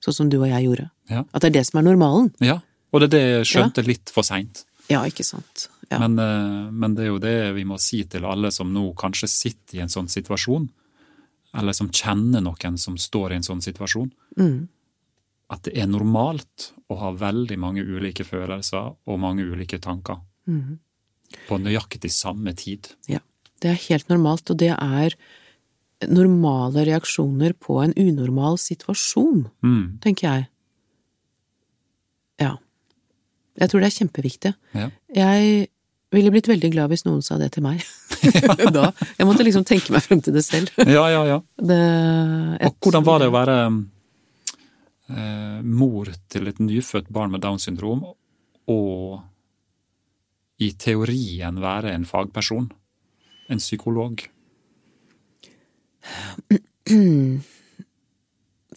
sånn 0.03 0.15
som 0.17 0.29
du 0.33 0.39
og 0.41 0.49
jeg 0.49 0.65
gjorde. 0.67 0.91
Ja. 1.11 1.25
At 1.35 1.43
det 1.43 1.51
er 1.51 1.59
det 1.61 1.67
som 1.67 1.79
er 1.81 1.87
normalen. 1.91 2.33
ja. 2.41 2.61
Og 2.93 3.01
det 3.01 3.07
er 3.07 3.15
det 3.15 3.23
jeg 3.23 3.47
skjønte 3.47 3.87
litt 3.87 4.11
for 4.11 4.25
seint. 4.27 4.65
Ja, 4.91 5.05
ikke 5.07 5.23
sant. 5.23 5.69
Ja. 5.93 6.01
Men, 6.01 6.19
eh, 6.19 6.71
men 6.73 6.95
det 6.97 7.05
er 7.05 7.09
jo 7.13 7.19
det 7.23 7.55
vi 7.55 7.63
må 7.65 7.79
si 7.79 8.03
til 8.05 8.25
alle 8.27 8.51
som 8.51 8.73
nå 8.75 8.95
kanskje 8.97 9.29
sitter 9.29 9.77
i 9.79 9.81
en 9.83 9.89
sånn 9.89 10.09
situasjon, 10.11 10.69
eller 11.55 11.73
som 11.73 11.89
kjenner 11.91 12.43
noen 12.43 12.77
som 12.79 12.97
står 12.99 13.31
i 13.31 13.35
en 13.37 13.43
sånn 13.47 13.63
situasjon, 13.63 14.11
Mm. 14.37 14.69
at 15.51 15.63
det 15.63 15.77
er 15.79 15.87
normalt 15.87 16.73
å 16.91 16.99
ha 16.99 17.13
veldig 17.13 17.57
mange 17.59 17.85
ulike 17.87 18.25
følelser 18.25 18.97
og 19.07 19.21
mange 19.21 19.43
ulike 19.47 19.79
tanker 19.81 20.19
Mhm. 20.51 20.79
på 21.49 21.59
nøyaktig 21.63 22.11
samme 22.11 22.53
tid. 22.59 22.89
Ja. 23.09 23.21
Det 23.61 23.71
er 23.71 23.83
helt 23.89 24.09
normalt, 24.11 24.51
og 24.51 24.57
det 24.59 24.71
er 24.75 25.15
normale 26.09 26.83
reaksjoner 26.89 27.53
på 27.61 27.77
en 27.85 27.93
unormal 27.95 28.57
situasjon, 28.59 29.45
Mm. 29.63 29.99
tenker 30.01 30.27
jeg. 30.29 30.47
Ja. 32.41 32.57
Jeg 33.61 33.69
tror 33.71 33.81
det 33.85 33.91
er 33.91 33.99
kjempeviktig. 33.99 34.55
Ja. 34.75 34.89
Jeg 35.15 35.69
ville 36.11 36.33
blitt 36.33 36.49
veldig 36.49 36.71
glad 36.73 36.89
hvis 36.91 37.05
noen 37.07 37.23
sa 37.23 37.37
det 37.39 37.53
til 37.53 37.63
meg. 37.63 37.85
da. 38.77 38.91
Jeg 39.19 39.27
måtte 39.29 39.45
liksom 39.47 39.65
tenke 39.69 39.93
meg 39.95 40.03
frem 40.03 40.23
til 40.25 40.33
det 40.35 40.45
selv. 40.47 40.71
ja, 40.97 41.05
ja, 41.13 41.23
ja. 41.29 41.39
Det, 41.61 41.81
Og 42.67 42.75
hvordan 42.81 43.05
var 43.07 43.21
det 43.23 43.29
å 43.31 43.37
være 43.37 43.59
eh, 45.11 45.61
mor 45.63 46.11
til 46.33 46.49
et 46.51 46.59
nyfødt 46.63 47.11
barn 47.13 47.31
med 47.35 47.43
Downs 47.45 47.69
syndrom, 47.69 48.03
og 48.71 49.21
i 50.61 50.73
teorien 50.77 51.61
være 51.63 51.95
en 51.95 52.05
fagperson? 52.09 52.69
En 53.51 53.63
psykolog? 53.63 54.23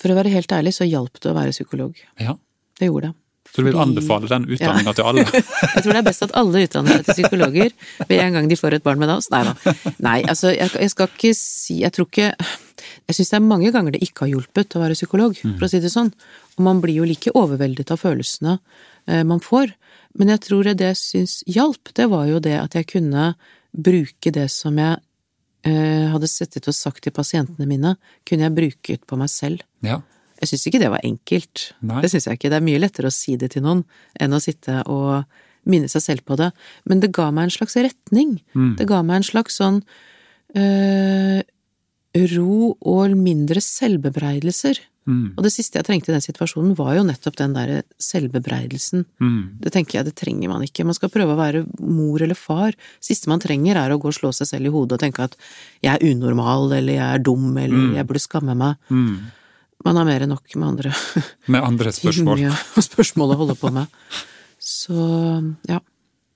For 0.03 0.11
å 0.11 0.17
være 0.17 0.31
helt 0.33 0.55
ærlig 0.55 0.73
så 0.75 0.87
hjalp 0.87 1.19
det 1.19 1.31
å 1.31 1.35
være 1.37 1.55
psykolog. 1.55 1.99
Ja. 2.21 2.37
Det 2.79 2.89
gjorde 2.89 3.11
det. 3.11 3.17
Så 3.53 3.61
du 3.61 3.67
vil 3.67 3.77
anbefale 3.77 4.29
den 4.31 4.47
utdanninga 4.49 4.93
til 4.97 5.05
alle? 5.05 5.23
Jeg 5.75 5.83
tror 5.83 5.91
det 5.91 5.99
er 5.99 6.07
best 6.07 6.23
at 6.25 6.31
alle 6.39 6.63
utdanner 6.65 6.95
seg 6.95 7.03
til 7.05 7.17
psykologer 7.19 7.75
ved 8.09 8.21
en 8.23 8.37
gang 8.37 8.47
de 8.49 8.57
får 8.57 8.79
et 8.79 8.85
barn 8.85 9.01
med 9.01 9.11
Downs. 9.11 9.27
Nei 9.29 9.43
da. 9.45 9.53
Nei, 10.01 10.15
altså, 10.23 10.49
jeg, 10.55 10.71
jeg 10.79 10.93
skal 10.93 11.11
ikke 11.11 11.33
si 11.37 11.75
Jeg 11.83 11.93
tror 11.93 12.07
ikke 12.09 12.31
Jeg 12.31 13.17
syns 13.17 13.29
det 13.33 13.37
er 13.37 13.45
mange 13.45 13.69
ganger 13.75 13.93
det 13.93 14.01
ikke 14.07 14.25
har 14.25 14.31
hjulpet 14.31 14.73
å 14.73 14.81
være 14.81 14.97
psykolog, 14.97 15.37
for 15.43 15.67
å 15.67 15.69
si 15.69 15.83
det 15.83 15.91
sånn. 15.93 16.09
Og 16.55 16.65
man 16.65 16.81
blir 16.81 16.97
jo 17.03 17.05
like 17.09 17.35
overveldet 17.37 17.93
av 17.93 18.01
følelsene 18.01 18.55
eh, 18.55 19.21
man 19.27 19.43
får. 19.43 19.75
Men 20.19 20.33
jeg 20.33 20.43
tror 20.45 20.69
det 20.69 20.91
jeg 20.91 20.99
syns 20.99 21.39
hjalp, 21.49 21.93
det 21.97 22.07
var 22.11 22.27
jo 22.29 22.41
det 22.43 22.55
at 22.59 22.77
jeg 22.77 22.89
kunne 22.91 23.33
bruke 23.73 24.33
det 24.33 24.45
som 24.53 24.77
jeg 24.77 24.99
eh, 25.65 26.09
hadde 26.13 26.29
sittet 26.29 26.69
og 26.69 26.77
sagt 26.77 27.03
til 27.05 27.15
pasientene 27.15 27.67
mine, 27.69 27.95
kunne 28.27 28.45
jeg 28.45 28.57
bruke 28.57 28.97
ut 28.97 29.07
på 29.09 29.17
meg 29.19 29.31
selv. 29.33 29.63
Ja. 29.85 30.01
Jeg 30.43 30.51
syns 30.51 30.67
ikke 30.69 30.81
det 30.83 30.91
var 30.91 31.05
enkelt. 31.07 31.69
Nei. 31.81 32.01
Det 32.03 32.11
syns 32.11 32.27
jeg 32.27 32.37
ikke. 32.37 32.51
Det 32.51 32.59
er 32.59 32.67
mye 32.67 32.83
lettere 32.83 33.09
å 33.09 33.15
si 33.15 33.37
det 33.39 33.53
til 33.53 33.65
noen 33.65 33.83
enn 34.21 34.35
å 34.35 34.41
sitte 34.43 34.81
og 34.91 35.23
minne 35.69 35.89
seg 35.91 36.03
selv 36.03 36.25
på 36.27 36.37
det. 36.39 36.51
Men 36.89 37.01
det 37.03 37.13
ga 37.15 37.29
meg 37.31 37.47
en 37.47 37.55
slags 37.55 37.77
retning. 37.79 38.37
Mm. 38.51 38.73
Det 38.79 38.87
ga 38.89 38.99
meg 39.07 39.21
en 39.21 39.29
slags 39.29 39.59
sånn 39.61 39.79
øh, 40.59 41.39
ro 42.35 42.73
og 42.75 43.15
mindre 43.17 43.63
selvbebreidelser. 43.63 44.81
Mm. 45.05 45.33
Og 45.37 45.43
det 45.43 45.51
siste 45.51 45.75
jeg 45.79 45.85
trengte 45.85 46.11
i 46.11 46.15
den 46.15 46.23
situasjonen, 46.23 46.75
var 46.79 46.93
jo 46.95 47.03
nettopp 47.03 47.35
den 47.35 47.53
derre 47.57 47.81
selvbebreidelsen. 47.99 49.03
Mm. 49.19 49.59
Det 49.59 49.73
tenker 49.75 49.99
jeg, 49.99 50.05
det 50.07 50.15
trenger 50.15 50.49
man 50.51 50.63
ikke. 50.63 50.85
Man 50.87 50.95
skal 50.97 51.11
prøve 51.11 51.35
å 51.35 51.39
være 51.39 51.65
mor 51.83 52.21
eller 52.23 52.37
far. 52.39 52.75
Siste 53.03 53.27
man 53.31 53.41
trenger, 53.43 53.75
er 53.81 53.91
å 53.91 53.99
gå 53.99 54.07
og 54.11 54.15
slå 54.15 54.31
seg 54.35 54.47
selv 54.47 54.69
i 54.69 54.73
hodet 54.73 54.95
og 54.97 55.03
tenke 55.03 55.25
at 55.27 55.35
jeg 55.83 55.93
er 55.97 56.05
unormal, 56.13 56.71
eller 56.77 56.93
jeg 56.99 57.07
er 57.19 57.23
dum, 57.25 57.49
eller 57.57 57.75
Mm. 57.77 57.95
jeg 57.97 58.07
burde 58.07 58.23
skamme 58.23 58.55
meg. 58.55 58.75
Mm. 58.89 59.17
Man 59.83 59.97
har 59.99 60.05
mer 60.07 60.21
enn 60.23 60.29
nok 60.31 60.55
med 60.55 60.67
andre 60.69 60.93
Med 61.51 61.61
andre 61.63 61.91
spørsmål. 61.99 62.45
og 62.77 62.83
spørsmål 62.91 63.33
å 63.33 63.39
holde 63.43 63.55
på 63.59 63.71
med. 63.75 63.87
Så 64.63 64.95
ja. 65.67 65.79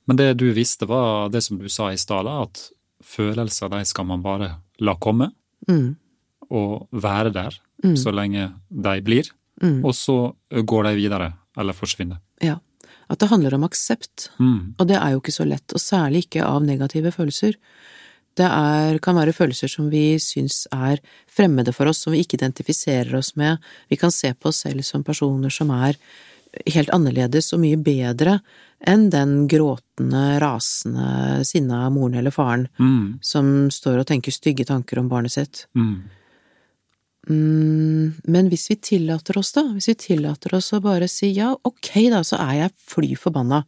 Men 0.08 0.18
det 0.20 0.34
du 0.40 0.50
visste, 0.56 0.88
var 0.88 1.30
det 1.32 1.44
som 1.44 1.58
du 1.60 1.68
sa 1.72 1.90
i 1.92 1.98
stad, 2.00 2.28
at 2.28 2.70
følelser 3.04 3.70
de 3.72 3.86
skal 3.88 4.06
man 4.06 4.22
bare 4.26 4.58
la 4.80 4.96
komme, 5.00 5.32
Mm, 5.68 5.96
og 6.54 6.88
være 6.94 7.32
der 7.34 7.56
Mm. 7.84 7.96
så 7.98 8.12
lenge 8.12 8.48
de 8.70 9.02
blir, 9.06 9.28
mm, 9.62 9.84
og 9.86 9.94
så 9.94 10.34
går 10.50 10.84
de 10.90 10.96
videre, 10.96 11.34
eller 11.58 11.74
forsvinner. 11.74 12.18
ja. 12.42 12.58
At 13.10 13.20
det 13.20 13.30
handler 13.30 13.54
om 13.56 13.64
aksept. 13.64 14.30
Mm. 14.38 14.74
Og 14.80 14.88
det 14.88 14.98
er 15.00 15.12
jo 15.14 15.22
ikke 15.22 15.32
så 15.32 15.46
lett, 15.48 15.72
og 15.72 15.80
særlig 15.80 16.26
ikke 16.26 16.44
av 16.44 16.62
negative 16.66 17.12
følelser. 17.16 17.54
Det 18.36 18.44
er, 18.44 18.98
kan 19.00 19.16
være 19.16 19.32
følelser 19.32 19.72
som 19.72 19.88
vi 19.90 20.18
syns 20.20 20.68
er 20.76 21.00
fremmede 21.32 21.72
for 21.74 21.88
oss, 21.88 22.02
som 22.04 22.12
vi 22.12 22.20
ikke 22.26 22.36
identifiserer 22.36 23.16
oss 23.16 23.32
med. 23.40 23.60
Vi 23.88 23.96
kan 23.96 24.12
se 24.12 24.34
på 24.34 24.50
oss 24.52 24.58
selv 24.66 24.84
som 24.84 25.06
personer 25.08 25.50
som 25.50 25.72
er 25.72 25.96
helt 26.68 26.90
annerledes 26.92 27.54
og 27.56 27.62
mye 27.64 27.78
bedre 27.80 28.42
enn 28.86 29.08
den 29.10 29.48
gråtende, 29.48 30.26
rasende, 30.44 31.46
sinna 31.48 31.88
moren 31.90 32.16
eller 32.20 32.32
faren 32.36 32.68
Mm. 32.78 33.20
som 33.22 33.70
står 33.72 34.00
og 34.00 34.08
tenker 34.08 34.32
stygge 34.36 34.66
tanker 34.68 35.00
om 35.00 35.08
barnet 35.08 35.32
sitt. 35.32 35.66
Mm. 35.76 36.04
Mm, 37.28 38.16
men 38.24 38.50
hvis 38.52 38.70
vi 38.72 38.78
tillater 38.80 39.38
oss, 39.40 39.52
da, 39.56 39.66
hvis 39.74 39.90
vi 39.92 39.98
tillater 40.00 40.56
oss 40.56 40.72
å 40.76 40.82
bare 40.84 41.10
si 41.12 41.34
ja, 41.36 41.52
ok 41.68 41.92
da, 42.14 42.24
så 42.24 42.40
er 42.40 42.54
jeg 42.62 42.76
fly 42.88 43.12
forbanna. 43.20 43.64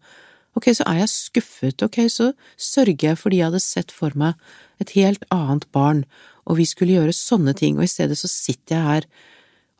Ok, 0.58 0.72
så 0.76 0.86
er 0.90 1.04
jeg 1.04 1.12
skuffet, 1.14 1.84
ok, 1.86 2.02
så 2.12 2.32
sørger 2.60 3.12
jeg 3.12 3.20
fordi 3.20 3.42
jeg 3.42 3.52
hadde 3.52 3.64
sett 3.64 3.94
for 3.96 4.16
meg 4.20 4.40
et 4.82 4.96
helt 4.96 5.26
annet 5.34 5.68
barn, 5.76 6.06
og 6.50 6.58
vi 6.60 6.66
skulle 6.68 6.96
gjøre 6.96 7.16
sånne 7.16 7.54
ting, 7.58 7.78
og 7.78 7.86
i 7.86 7.92
stedet 7.92 8.18
så 8.18 8.32
sitter 8.32 8.76
jeg 8.76 8.88
her. 8.88 9.10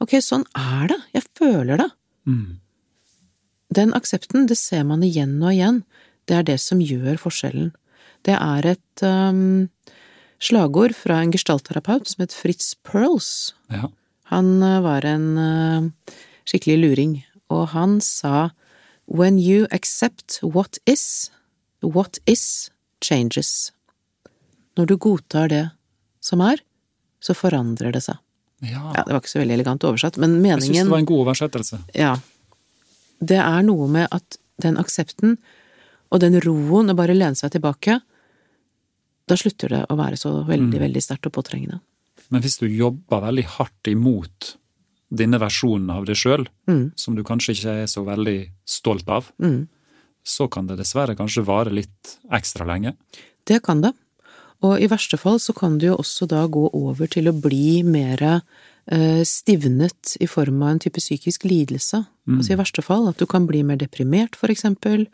Ok, 0.04 0.20
sånn 0.24 0.46
er 0.56 0.92
det, 0.92 1.00
jeg 1.16 1.26
føler 1.40 1.82
det. 1.82 1.90
Mm. 2.30 2.60
Den 3.76 3.96
aksepten, 3.98 4.46
det 4.50 4.60
ser 4.60 4.86
man 4.88 5.04
igjen 5.06 5.38
og 5.42 5.56
igjen, 5.56 5.82
det 6.30 6.38
er 6.38 6.46
det 6.52 6.60
som 6.62 6.82
gjør 6.84 7.18
forskjellen. 7.22 7.72
Det 8.28 8.36
er 8.36 8.68
et 8.76 9.04
um, 9.08 9.70
slagord 10.44 10.96
fra 10.96 11.20
en 11.24 11.34
gestaltterapeut 11.34 12.08
som 12.08 12.24
het 12.24 12.36
Fritz 12.36 12.74
Perls. 12.88 13.54
Ja. 13.74 13.90
Han 14.34 14.62
eh, 14.64 14.80
var 14.86 15.06
en 15.06 15.26
eh, 15.38 16.16
skikkelig 16.50 16.78
luring, 16.84 17.18
og 17.50 17.70
han 17.76 18.00
sa 18.02 18.50
When 19.10 19.40
you 19.42 19.66
accept 19.74 20.38
what 20.44 20.78
is, 20.86 21.32
what 21.82 22.20
is 22.30 22.70
changes. 23.02 23.72
Når 24.78 24.86
du 24.86 24.98
godtar 25.02 25.50
det 25.50 25.64
som 26.22 26.44
er, 26.46 26.62
så 27.20 27.34
forandrer 27.34 27.92
det 27.96 28.04
seg. 28.06 28.20
ja. 28.62 28.92
Ja, 28.96 29.02
det 29.08 29.16
var 29.16 29.24
ikke 29.24 29.32
så 29.32 29.42
veldig 29.42 29.56
elegant 29.58 29.84
oversatt, 29.88 30.18
men 30.22 30.38
meningen 30.44 30.62
Jeg 30.62 30.84
syns 30.84 30.86
det 30.86 30.94
var 30.94 31.02
en 31.02 31.10
god 31.10 31.24
oversettelse. 31.26 31.80
Ja. 31.98 32.14
Det 33.20 33.40
er 33.42 33.66
noe 33.66 33.88
med 33.92 34.08
at 34.16 34.38
den 34.62 34.78
aksepten 34.80 35.38
og 36.12 36.22
den 36.22 36.38
roen 36.44 36.92
å 36.92 36.96
bare 36.96 37.16
lene 37.18 37.36
seg 37.40 37.52
tilbake, 37.56 37.98
da 39.30 39.38
slutter 39.38 39.70
det 39.76 39.84
å 39.90 39.98
være 40.00 40.18
så 40.20 40.32
veldig, 40.48 40.74
Mm. 40.80 40.84
veldig 40.88 41.04
sterkt 41.06 41.28
og 41.30 41.34
påtrengende. 41.38 41.80
Men 42.30 42.42
hvis 42.42 42.60
du 42.60 42.68
jobber 42.68 43.22
veldig 43.28 43.46
hardt 43.58 43.88
imot 43.90 44.56
denne 45.10 45.40
versjonen 45.42 45.90
av 45.94 46.06
deg 46.06 46.16
sjøl, 46.16 46.48
Mm. 46.68 46.92
som 46.96 47.16
du 47.16 47.24
kanskje 47.24 47.54
ikke 47.56 47.84
er 47.84 47.88
så 47.88 48.04
veldig 48.06 48.52
stolt 48.66 49.08
av, 49.10 49.32
Mm. 49.40 49.68
så 50.26 50.50
kan 50.50 50.68
det 50.68 50.78
dessverre 50.78 51.16
kanskje 51.16 51.46
vare 51.46 51.72
litt 51.72 52.18
ekstra 52.32 52.66
lenge. 52.66 52.96
Det 53.46 53.64
kan 53.64 53.82
det. 53.82 53.94
Og 54.62 54.78
i 54.82 54.88
verste 54.88 55.18
fall 55.18 55.40
så 55.40 55.54
kan 55.56 55.78
det 55.78 55.88
jo 55.88 55.96
også 55.98 56.28
da 56.28 56.46
gå 56.48 56.70
over 56.74 57.08
til 57.08 57.26
å 57.32 57.42
bli 57.42 57.82
mer 57.84 58.42
eh, 58.92 59.22
stivnet 59.24 60.18
i 60.20 60.26
form 60.26 60.64
av 60.64 60.70
en 60.70 60.80
type 60.80 60.98
psykisk 61.00 61.44
lidelse. 61.46 62.08
Mm. 62.28 62.38
Altså 62.40 62.52
i 62.54 62.56
verste 62.58 62.82
fall 62.84 63.08
at 63.08 63.18
du 63.18 63.26
kan 63.28 63.46
bli 63.46 63.62
mer 63.62 63.78
deprimert, 63.78 64.36
for 64.36 64.48
eksempel. 64.50 65.06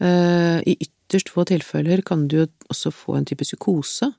Eh, 0.00 0.60
I 0.66 0.76
ytterst 1.06 1.30
få 1.30 1.44
tilfeller 1.46 2.02
kan 2.04 2.26
du 2.28 2.46
også 2.70 2.90
få 2.92 3.16
en 3.16 3.24
type 3.24 3.44
psykose. 3.46 4.12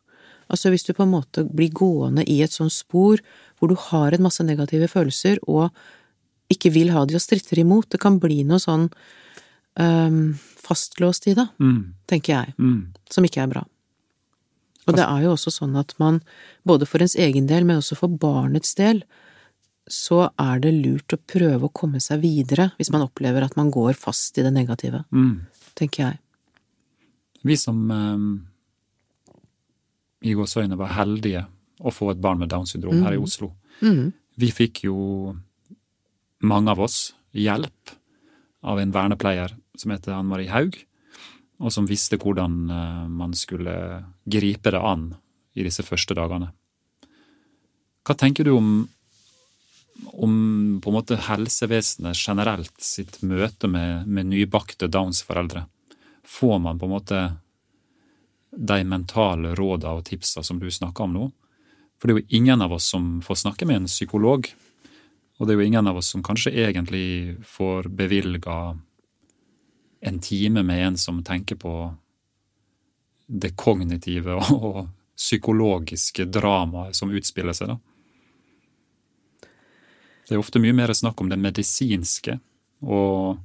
Altså 0.50 0.70
hvis 0.72 0.86
du 0.88 0.94
på 0.94 1.03
en 1.03 1.12
måte 1.12 1.44
blir 1.44 1.70
gående 1.75 2.24
i 2.27 2.41
et 2.41 2.51
sånt 2.56 2.72
spor 2.72 3.20
hvor 3.60 3.67
du 3.70 3.75
har 3.75 4.13
en 4.15 4.24
masse 4.24 4.39
negative 4.44 4.88
følelser 4.88 5.39
og 5.48 5.72
ikke 6.50 6.72
vil 6.72 6.89
ha 6.96 7.03
de 7.06 7.15
og 7.15 7.22
stritter 7.22 7.60
imot, 7.60 7.89
det 7.91 8.00
kan 8.00 8.20
bli 8.24 8.44
noe 8.48 8.60
sånn 8.63 8.88
um, 9.77 10.34
fastlåst 10.63 11.27
i 11.27 11.34
det, 11.36 11.50
Mm. 11.60 11.94
tenker 12.08 12.34
jeg 12.34 12.53
Mm. 12.58 12.94
som 13.10 13.24
ikke 13.24 13.44
er 13.44 13.48
bra. 13.48 13.65
Og 14.88 14.96
det 14.96 15.03
er 15.03 15.22
jo 15.24 15.34
også 15.36 15.51
sånn 15.51 15.77
at 15.77 15.94
man, 16.00 16.22
både 16.65 16.88
for 16.88 17.00
ens 17.01 17.15
egen 17.15 17.46
del, 17.48 17.65
men 17.65 17.77
også 17.77 17.98
for 17.98 18.08
barnets 18.08 18.74
del, 18.75 19.03
så 19.89 20.32
er 20.39 20.60
det 20.60 20.74
lurt 20.74 21.08
å 21.13 21.17
prøve 21.27 21.63
å 21.67 21.74
komme 21.74 22.00
seg 22.00 22.22
videre 22.22 22.72
hvis 22.77 22.89
man 22.91 23.01
opplever 23.01 23.44
at 23.44 23.56
man 23.58 23.70
går 23.72 23.94
fast 23.96 24.38
i 24.38 24.44
det 24.44 24.53
negative, 24.53 25.03
Mm. 25.12 25.41
tenker 25.75 25.98
jeg. 26.12 26.20
Vi 27.46 27.58
som 27.60 27.91
eh, 27.91 28.17
i 30.29 30.34
gåseøyne 30.38 30.77
var 30.79 30.96
heldige 30.98 31.46
å 31.77 31.94
få 31.94 32.12
et 32.12 32.22
barn 32.22 32.41
med 32.41 32.50
Downs 32.50 32.74
syndrom 32.74 33.03
her 33.06 33.13
i 33.13 33.22
Oslo, 33.22 33.51
mm. 33.82 34.10
vi 34.41 34.50
fikk 34.53 34.84
jo, 34.88 34.98
mange 36.41 36.74
av 36.74 36.82
oss, 36.82 37.13
hjelp 37.38 37.94
av 38.65 38.82
en 38.82 38.94
vernepleier 38.94 39.53
som 39.77 39.94
heter 39.94 40.15
Ann 40.15 40.29
Marie 40.29 40.50
Haug, 40.50 40.77
og 41.62 41.74
som 41.74 41.88
visste 41.89 42.20
hvordan 42.22 42.58
eh, 42.70 43.06
man 43.10 43.34
skulle 43.38 43.77
gripe 44.25 44.74
det 44.74 44.82
an 44.82 45.12
i 45.58 45.65
disse 45.65 45.86
første 45.86 46.17
dagene. 46.17 46.51
Hva 48.06 48.15
tenker 48.17 48.46
du 48.48 48.53
om, 48.56 48.70
om 50.13 50.36
på 50.82 50.91
en 50.91 50.96
måte 50.96 51.17
helsevesenet 51.27 52.17
generelt 52.17 52.75
sitt 52.82 53.20
møte 53.25 53.70
med, 53.70 54.06
med 54.08 54.29
nybakte 54.32 54.89
Downs-foreldre? 54.94 55.65
Får 56.27 56.60
man 56.60 56.79
på 56.79 56.86
en 56.86 56.91
måte 56.91 57.19
de 58.51 58.84
mentale 58.84 59.55
råda 59.55 59.93
og 59.96 60.05
tipsa 60.05 60.43
som 60.43 60.60
du 60.60 60.67
snakker 60.72 61.07
om 61.07 61.13
nå? 61.15 61.27
For 61.98 62.07
det 62.07 62.13
er 62.13 62.19
jo 62.19 62.39
ingen 62.41 62.62
av 62.62 62.74
oss 62.75 62.89
som 62.91 63.22
får 63.25 63.41
snakke 63.43 63.65
med 63.65 63.81
en 63.81 63.89
psykolog, 63.89 64.50
og 65.38 65.48
det 65.48 65.53
er 65.53 65.62
jo 65.62 65.69
ingen 65.69 65.88
av 65.88 65.98
oss 65.98 66.12
som 66.13 66.25
kanskje 66.25 66.53
egentlig 66.53 67.38
får 67.46 67.89
bevilga 67.89 68.77
en 70.01 70.19
time 70.19 70.63
med 70.63 70.88
en 70.88 70.98
som 70.98 71.24
tenker 71.24 71.55
på 71.55 71.74
det 73.27 73.55
kognitive 73.55 74.38
og, 74.38 74.51
og 74.67 74.79
psykologiske 75.17 76.27
dramaet 76.29 76.96
som 76.96 77.12
utspiller 77.12 77.55
seg, 77.57 77.74
da. 77.74 77.79
Det 80.27 80.36
er 80.36 80.41
ofte 80.43 80.60
mye 80.60 80.75
mer 80.75 80.91
snakk 80.93 81.22
om 81.24 81.29
det 81.31 81.39
medisinske, 81.39 82.36
og 82.84 83.39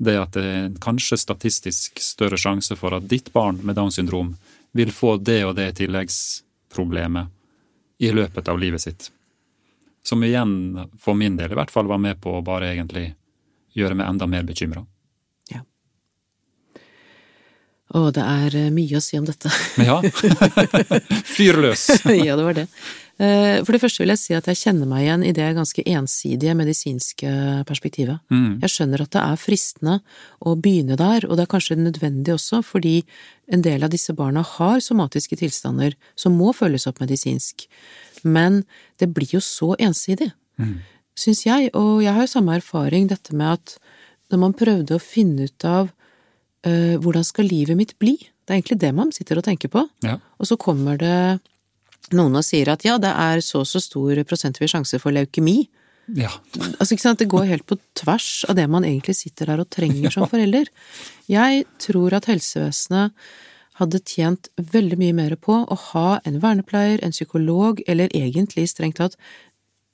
det 0.00 0.16
at 0.16 0.32
det 0.32 0.44
er 0.48 0.76
kanskje 0.80 1.18
statistisk 1.20 2.00
større 2.00 2.38
sjanse 2.40 2.76
for 2.80 2.96
at 2.96 3.08
ditt 3.08 3.32
barn 3.34 3.60
med 3.62 3.76
Downs 3.76 3.98
syndrom 4.00 4.32
vil 4.72 4.92
få 4.94 5.16
det 5.20 5.42
og 5.44 5.56
det 5.58 5.74
tilleggsproblemet 5.76 7.28
i 8.00 8.12
løpet 8.16 8.48
av 8.48 8.60
livet 8.60 8.80
sitt. 8.80 9.10
Som 10.02 10.24
igjen, 10.24 10.86
for 10.96 11.18
min 11.18 11.36
del 11.36 11.52
i 11.52 11.58
hvert 11.58 11.70
fall, 11.70 11.90
var 11.90 12.00
med 12.00 12.16
på 12.22 12.38
å 12.38 12.44
bare 12.44 12.72
egentlig 12.72 13.10
gjøre 13.76 13.98
meg 13.98 14.08
enda 14.08 14.30
mer 14.30 14.48
bekymra. 14.48 14.86
Å, 17.90 18.06
det 18.14 18.22
er 18.22 18.54
eh, 18.54 18.70
mye 18.70 19.00
å 19.00 19.02
si 19.02 19.18
om 19.18 19.24
dette. 19.26 19.50
Ja, 19.82 19.98
fyr 21.34 21.58
løs! 21.58 21.88
ja, 22.06 22.36
det 22.38 22.44
var 22.46 22.54
det. 22.54 22.68
Eh, 23.20 23.60
For 23.66 23.76
det 23.76 23.82
første 23.82 24.00
vil 24.00 24.12
jeg 24.14 24.20
si 24.22 24.32
at 24.36 24.46
jeg 24.48 24.56
kjenner 24.56 24.88
meg 24.88 25.04
igjen 25.04 25.24
i 25.28 25.32
det 25.36 25.48
ganske 25.58 25.82
ensidige 25.84 26.54
medisinske 26.56 27.32
perspektivet. 27.68 28.22
Mm. 28.32 28.60
Jeg 28.62 28.72
skjønner 28.72 29.02
at 29.04 29.12
det 29.12 29.20
er 29.20 29.40
fristende 29.42 29.96
å 30.40 30.54
begynne 30.56 30.96
der, 30.96 31.26
og 31.28 31.36
det 31.36 31.44
er 31.44 31.52
kanskje 31.52 31.76
nødvendig 31.76 32.32
også, 32.32 32.62
fordi 32.64 33.02
en 33.52 33.60
del 33.66 33.84
av 33.84 33.92
disse 33.92 34.14
barna 34.16 34.40
har 34.56 34.80
somatiske 34.80 35.36
tilstander 35.36 35.98
som 36.16 36.38
må 36.38 36.54
følges 36.56 36.88
opp 36.88 37.02
medisinsk. 37.04 37.66
Men 38.24 38.64
det 39.00 39.12
blir 39.12 39.36
jo 39.36 39.44
så 39.44 39.74
ensidig, 39.78 40.32
Mm. 40.60 40.80
syns 41.16 41.44
jeg, 41.46 41.70
og 41.74 42.02
jeg 42.02 42.12
har 42.12 42.20
jo 42.26 42.32
samme 42.34 42.56
erfaring, 42.56 43.06
dette 43.08 43.32
med 43.32 43.52
at 43.52 43.78
når 44.30 44.38
man 44.38 44.52
prøvde 44.52 44.96
å 44.96 45.00
finne 45.00 45.44
ut 45.48 45.64
av 45.64 45.90
øh, 46.66 46.96
hvordan 47.00 47.24
skal 47.24 47.48
livet 47.48 47.76
mitt 47.76 47.98
bli? 47.98 48.16
Det 48.44 48.52
er 48.52 48.60
egentlig 48.60 48.78
det 48.80 48.94
man 48.94 49.12
sitter 49.12 49.38
og 49.38 49.44
tenker 49.44 49.68
på. 49.68 49.88
Ja. 50.04 50.18
Og 50.38 50.46
så 50.46 50.56
kommer 50.60 50.98
det 50.98 51.40
noen 52.16 52.38
og 52.40 52.46
sier 52.46 52.72
at 52.72 52.84
ja, 52.86 52.96
det 53.02 53.10
er 53.12 53.42
så 53.44 53.62
og 53.64 53.68
så 53.68 53.82
stor 53.82 54.22
prosentvis 54.28 54.74
sjanse 54.74 55.00
for 55.02 55.14
leukemi. 55.14 55.62
Ja. 56.16 56.30
Altså, 56.78 56.94
ikke 56.94 57.04
sant, 57.04 57.20
det 57.22 57.30
går 57.30 57.46
helt 57.50 57.66
på 57.68 57.78
tvers 57.98 58.44
av 58.50 58.56
det 58.58 58.66
man 58.70 58.86
egentlig 58.86 59.14
sitter 59.18 59.52
der 59.52 59.62
og 59.62 59.70
trenger 59.70 60.10
som 60.14 60.26
forelder. 60.30 60.70
Jeg 61.30 61.64
tror 61.82 62.16
at 62.18 62.26
helsevesenet 62.30 63.14
hadde 63.80 64.02
tjent 64.04 64.50
veldig 64.58 64.98
mye 65.00 65.16
mer 65.16 65.36
på 65.40 65.54
å 65.62 65.76
ha 65.92 66.08
en 66.28 66.40
vernepleier, 66.42 67.00
en 67.00 67.14
psykolog, 67.14 67.80
eller 67.88 68.12
egentlig 68.16 68.66
strengt 68.68 68.98
tatt 69.00 69.16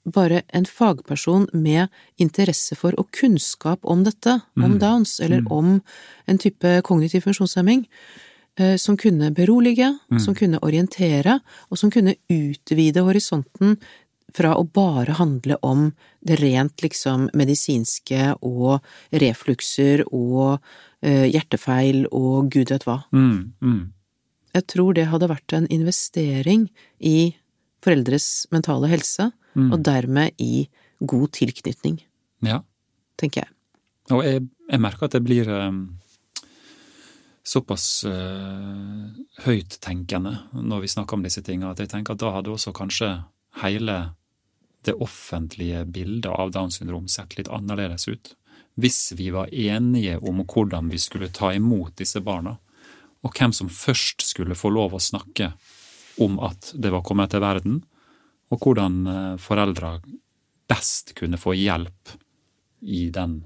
bare 0.07 0.41
en 0.55 0.65
fagperson 0.65 1.49
med 1.53 1.91
interesse 2.21 2.75
for 2.79 2.95
og 2.99 3.09
kunnskap 3.15 3.83
om 3.83 4.05
dette, 4.07 4.37
om 4.55 4.77
Downs, 4.79 5.17
eller 5.19 5.43
om 5.51 5.81
en 6.27 6.39
type 6.39 6.77
kognitiv 6.87 7.25
funksjonshemming, 7.27 7.85
som 8.81 8.97
kunne 8.97 9.27
berolige, 9.37 9.91
som 10.23 10.33
kunne 10.33 10.57
orientere, 10.65 11.35
og 11.69 11.77
som 11.77 11.91
kunne 11.93 12.15
utvide 12.33 13.03
horisonten 13.05 13.75
fra 14.35 14.53
å 14.57 14.65
bare 14.65 15.15
handle 15.17 15.57
om 15.65 15.91
det 16.25 16.39
rent 16.41 16.83
liksom 16.83 17.27
medisinske 17.37 18.33
og 18.45 18.83
reflukser 19.23 20.03
og 20.09 20.57
eh, 21.01 21.27
hjertefeil 21.31 22.05
og 22.11 22.49
gud 22.53 22.73
vet 22.73 22.87
hva. 22.87 22.99
Mm, 23.15 23.53
mm. 23.63 23.83
Jeg 24.57 24.67
tror 24.73 24.97
det 24.97 25.07
hadde 25.11 25.29
vært 25.31 25.55
en 25.55 25.67
investering 25.73 26.67
i 26.99 27.35
foreldres 27.85 28.47
mentale 28.51 28.89
helse, 28.91 29.31
og 29.57 29.79
dermed 29.81 30.37
i 30.37 30.67
god 31.01 31.31
tilknytning, 31.33 31.95
ja. 32.45 32.59
tenker 33.17 33.41
jeg. 33.41 33.49
Og 34.13 34.21
jeg, 34.21 34.43
jeg 34.69 34.81
merker 34.83 35.07
at 35.07 35.15
jeg 35.17 35.25
blir 35.25 35.49
um, 35.49 35.79
såpass 37.47 38.03
uh, 38.07 39.07
høyttenkende 39.45 40.33
når 40.51 40.83
vi 40.83 40.91
snakker 40.91 41.17
om 41.17 41.23
disse 41.23 41.43
tingene, 41.45 41.71
at 41.71 41.79
jeg 41.79 41.91
tenker 41.93 42.15
at 42.15 42.21
da 42.23 42.33
hadde 42.35 42.51
også 42.51 42.73
kanskje 42.75 43.11
hele 43.61 43.97
det 44.87 44.95
offentlige 45.03 45.85
bildet 45.85 46.31
av 46.31 46.51
Downs 46.55 46.79
syndrom 46.79 47.07
sett 47.11 47.37
litt 47.37 47.49
annerledes 47.51 48.07
ut. 48.07 48.33
Hvis 48.77 49.13
vi 49.17 49.31
var 49.33 49.49
enige 49.49 50.19
om 50.21 50.43
hvordan 50.43 50.91
vi 50.91 50.99
skulle 51.01 51.31
ta 51.33 51.53
imot 51.55 51.95
disse 51.97 52.21
barna, 52.23 52.57
og 53.25 53.33
hvem 53.33 53.53
som 53.55 53.71
først 53.73 54.23
skulle 54.27 54.55
få 54.55 54.69
lov 54.71 54.95
å 54.95 55.01
snakke 55.01 55.51
om 56.23 56.37
at 56.43 56.71
det 56.77 56.91
var 56.93 57.03
kommet 57.05 57.33
til 57.33 57.43
verden, 57.43 57.81
og 58.53 58.63
hvordan 58.63 58.99
eh, 59.11 59.33
foreldra 59.41 59.97
best 60.69 61.15
kunne 61.17 61.39
få 61.41 61.55
hjelp 61.57 62.13
i 62.85 63.07
den 63.11 63.41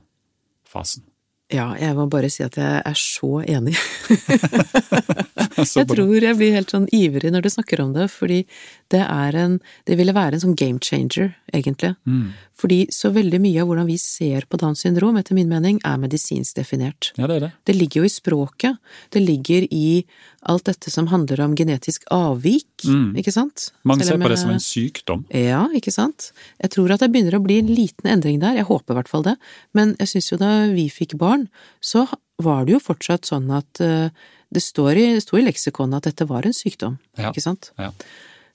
fasen. 0.68 1.08
Ja, 1.52 1.72
jeg 1.76 1.96
må 1.98 2.06
bare 2.12 2.30
si 2.32 2.44
at 2.46 2.56
jeg 2.60 2.82
er 2.88 2.98
så 2.98 3.42
enig. 3.44 3.76
Jeg 5.62 5.86
tror 5.90 6.24
jeg 6.24 6.38
blir 6.40 6.54
helt 6.56 6.72
sånn 6.72 6.88
ivrig 6.96 7.30
når 7.34 7.44
du 7.44 7.50
snakker 7.52 7.82
om 7.84 7.92
det, 7.94 8.08
fordi 8.10 8.40
det 8.94 9.02
er 9.04 9.36
en 9.38 9.58
Det 9.86 9.98
ville 10.00 10.16
være 10.16 10.38
en 10.38 10.44
sånn 10.46 10.56
game 10.58 10.80
changer, 10.82 11.34
egentlig. 11.54 11.92
Mm. 12.08 12.32
Fordi 12.62 12.84
så 12.94 13.10
veldig 13.16 13.40
mye 13.42 13.62
av 13.64 13.70
hvordan 13.72 13.88
vi 13.90 13.96
ser 13.98 14.46
på 14.46 14.60
Downs 14.62 14.84
syndrom, 14.86 15.16
etter 15.18 15.34
min 15.38 15.50
mening, 15.50 15.80
er 15.88 15.98
medisinsk 15.98 16.60
definert. 16.60 17.10
Ja, 17.18 17.26
det 17.30 17.40
er 17.40 17.46
det. 17.48 17.52
Det 17.66 17.76
ligger 17.76 18.04
jo 18.04 18.10
i 18.10 18.14
språket, 18.14 18.78
det 19.16 19.24
ligger 19.26 19.66
i 19.74 20.04
alt 20.52 20.68
dette 20.70 20.92
som 20.94 21.08
handler 21.10 21.42
om 21.46 21.56
genetisk 21.58 22.06
avvik, 22.14 22.68
Mm. 22.86 23.16
ikke 23.18 23.32
sant? 23.34 23.68
Mange 23.86 24.06
ser 24.06 24.18
på 24.18 24.30
det 24.30 24.40
som 24.42 24.50
en 24.50 24.60
sykdom. 24.62 25.26
Ja, 25.30 25.68
ikke 25.78 25.92
sant? 25.94 26.32
Jeg 26.62 26.72
tror 26.74 26.92
at 26.94 27.00
det 27.04 27.12
begynner 27.14 27.38
å 27.38 27.44
bli 27.44 27.60
en 27.62 27.68
liten 27.70 28.10
endring 28.10 28.40
der, 28.42 28.56
jeg 28.58 28.66
håper 28.66 28.94
i 28.94 28.98
hvert 29.00 29.08
fall 29.12 29.24
det, 29.24 29.36
men 29.78 29.96
jeg 30.00 30.08
syns 30.10 30.32
jo 30.32 30.38
da 30.42 30.68
vi 30.74 30.88
fikk 30.90 31.14
barn, 31.18 31.48
så 31.82 32.08
var 32.42 32.66
det 32.66 32.74
jo 32.74 32.80
fortsatt 32.82 33.26
sånn 33.30 33.52
at 33.54 33.82
eh, 33.86 34.10
det 34.52 34.62
står 34.66 34.98
i, 34.98 35.06
det 35.14 35.22
sto 35.24 35.38
i 35.38 35.46
leksikonet 35.46 35.98
at 36.02 36.10
dette 36.10 36.26
var 36.28 36.46
en 36.46 36.54
sykdom, 36.58 36.98
Ja. 37.18 37.30
ikke 37.32 37.42
sant? 37.42 37.70
Ja. 37.78 37.92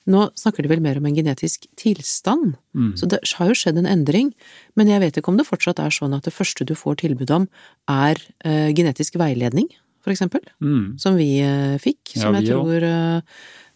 Nå 0.07 0.31
snakker 0.39 0.63
de 0.63 0.69
vel 0.71 0.81
mer 0.85 0.99
om 1.01 1.07
en 1.07 1.15
genetisk 1.17 1.67
tilstand, 1.77 2.55
Mm. 2.77 2.93
så 2.97 3.09
det 3.09 3.19
har 3.39 3.49
jo 3.49 3.55
skjedd 3.55 3.79
en 3.79 3.87
endring, 3.87 4.33
men 4.77 4.87
jeg 4.87 5.01
vet 5.01 5.17
ikke 5.17 5.29
om 5.33 5.37
det 5.37 5.47
fortsatt 5.49 5.79
er 5.81 5.91
sånn 5.91 6.15
at 6.17 6.23
det 6.25 6.33
første 6.35 6.65
du 6.65 6.75
får 6.75 6.97
tilbud 7.03 7.31
om 7.31 7.49
er 7.89 8.17
uh, 8.45 8.71
genetisk 8.73 9.15
veiledning, 9.19 9.67
for 10.03 10.13
eksempel, 10.13 10.41
Mm. 10.63 10.99
som 11.01 11.17
vi 11.17 11.41
uh, 11.43 11.77
fikk, 11.79 12.15
Ja, 12.15 12.23
som 12.23 12.35
jeg 12.35 12.45
vi 12.45 12.51
òg. 12.51 12.63
tror 12.63 12.83
uh, 12.85 13.21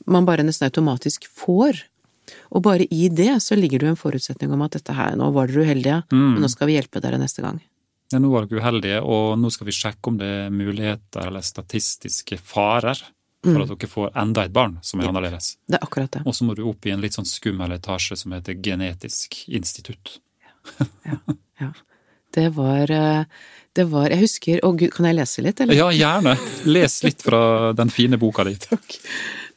man 0.06 0.24
bare 0.24 0.44
nesten 0.46 0.70
automatisk 0.70 1.26
får. 1.26 1.82
Og 2.52 2.62
bare 2.62 2.86
i 2.92 3.08
det 3.08 3.42
så 3.42 3.56
ligger 3.58 3.80
det 3.80 3.86
jo 3.88 3.94
en 3.96 3.96
forutsetning 3.96 4.52
om 4.52 4.62
at 4.62 4.70
dette 4.72 4.94
her, 4.94 5.16
nå 5.16 5.32
var 5.32 5.48
dere 5.48 5.64
uheldige, 5.66 6.04
Mm. 6.12 6.34
men 6.34 6.42
nå 6.42 6.48
skal 6.50 6.68
vi 6.68 6.78
hjelpe 6.78 7.00
dere 7.02 7.18
neste 7.18 7.42
gang. 7.42 7.60
Ja, 8.12 8.18
nå 8.20 8.30
var 8.30 8.46
dere 8.46 8.60
uheldige, 8.60 9.02
og 9.02 9.38
nå 9.38 9.50
skal 9.50 9.66
vi 9.66 9.72
sjekke 9.72 10.06
om 10.08 10.16
det 10.18 10.26
er 10.26 10.50
muligheter 10.50 11.26
eller 11.26 11.40
statistiske 11.40 12.38
farer 12.38 13.02
for 13.42 13.50
Mm. 13.56 13.62
at 13.62 13.68
dere 13.72 13.88
får 13.88 14.10
enda 14.20 14.44
et 14.44 14.52
barn 14.52 14.78
som 14.82 15.00
er 15.00 15.08
annerledes. 15.08 15.56
Det 15.66 15.78
er 15.78 15.84
akkurat 15.86 16.10
det. 16.10 16.22
Og 16.26 16.34
så 16.34 16.44
må 16.44 16.54
du 16.54 16.62
opp 16.68 16.84
i 16.86 16.90
en 16.92 17.00
litt 17.00 17.14
sånn 17.16 17.24
skummel 17.28 17.72
etasje 17.72 18.16
som 18.16 18.32
heter 18.32 18.54
Genetisk 18.62 19.44
institutt. 19.48 20.18
Ja. 21.06 21.16
ja. 21.60 21.70
Det 22.32 22.50
var, 22.54 22.90
eh, 22.90 23.24
det 23.74 23.84
var 23.90 24.10
Jeg 24.12 24.20
husker 24.20 24.60
Å 24.62 24.76
gud, 24.76 24.92
kan 24.92 25.06
jeg 25.08 25.16
lese 25.16 25.42
litt, 25.42 25.60
eller? 25.60 25.74
Ja, 25.74 25.88
gjerne! 25.90 26.36
Les 26.66 27.02
litt 27.02 27.22
fra 27.22 27.72
den 27.72 27.88
fine 27.90 28.18
boka 28.20 28.44
di. 28.44 28.54
Takk. 28.68 28.98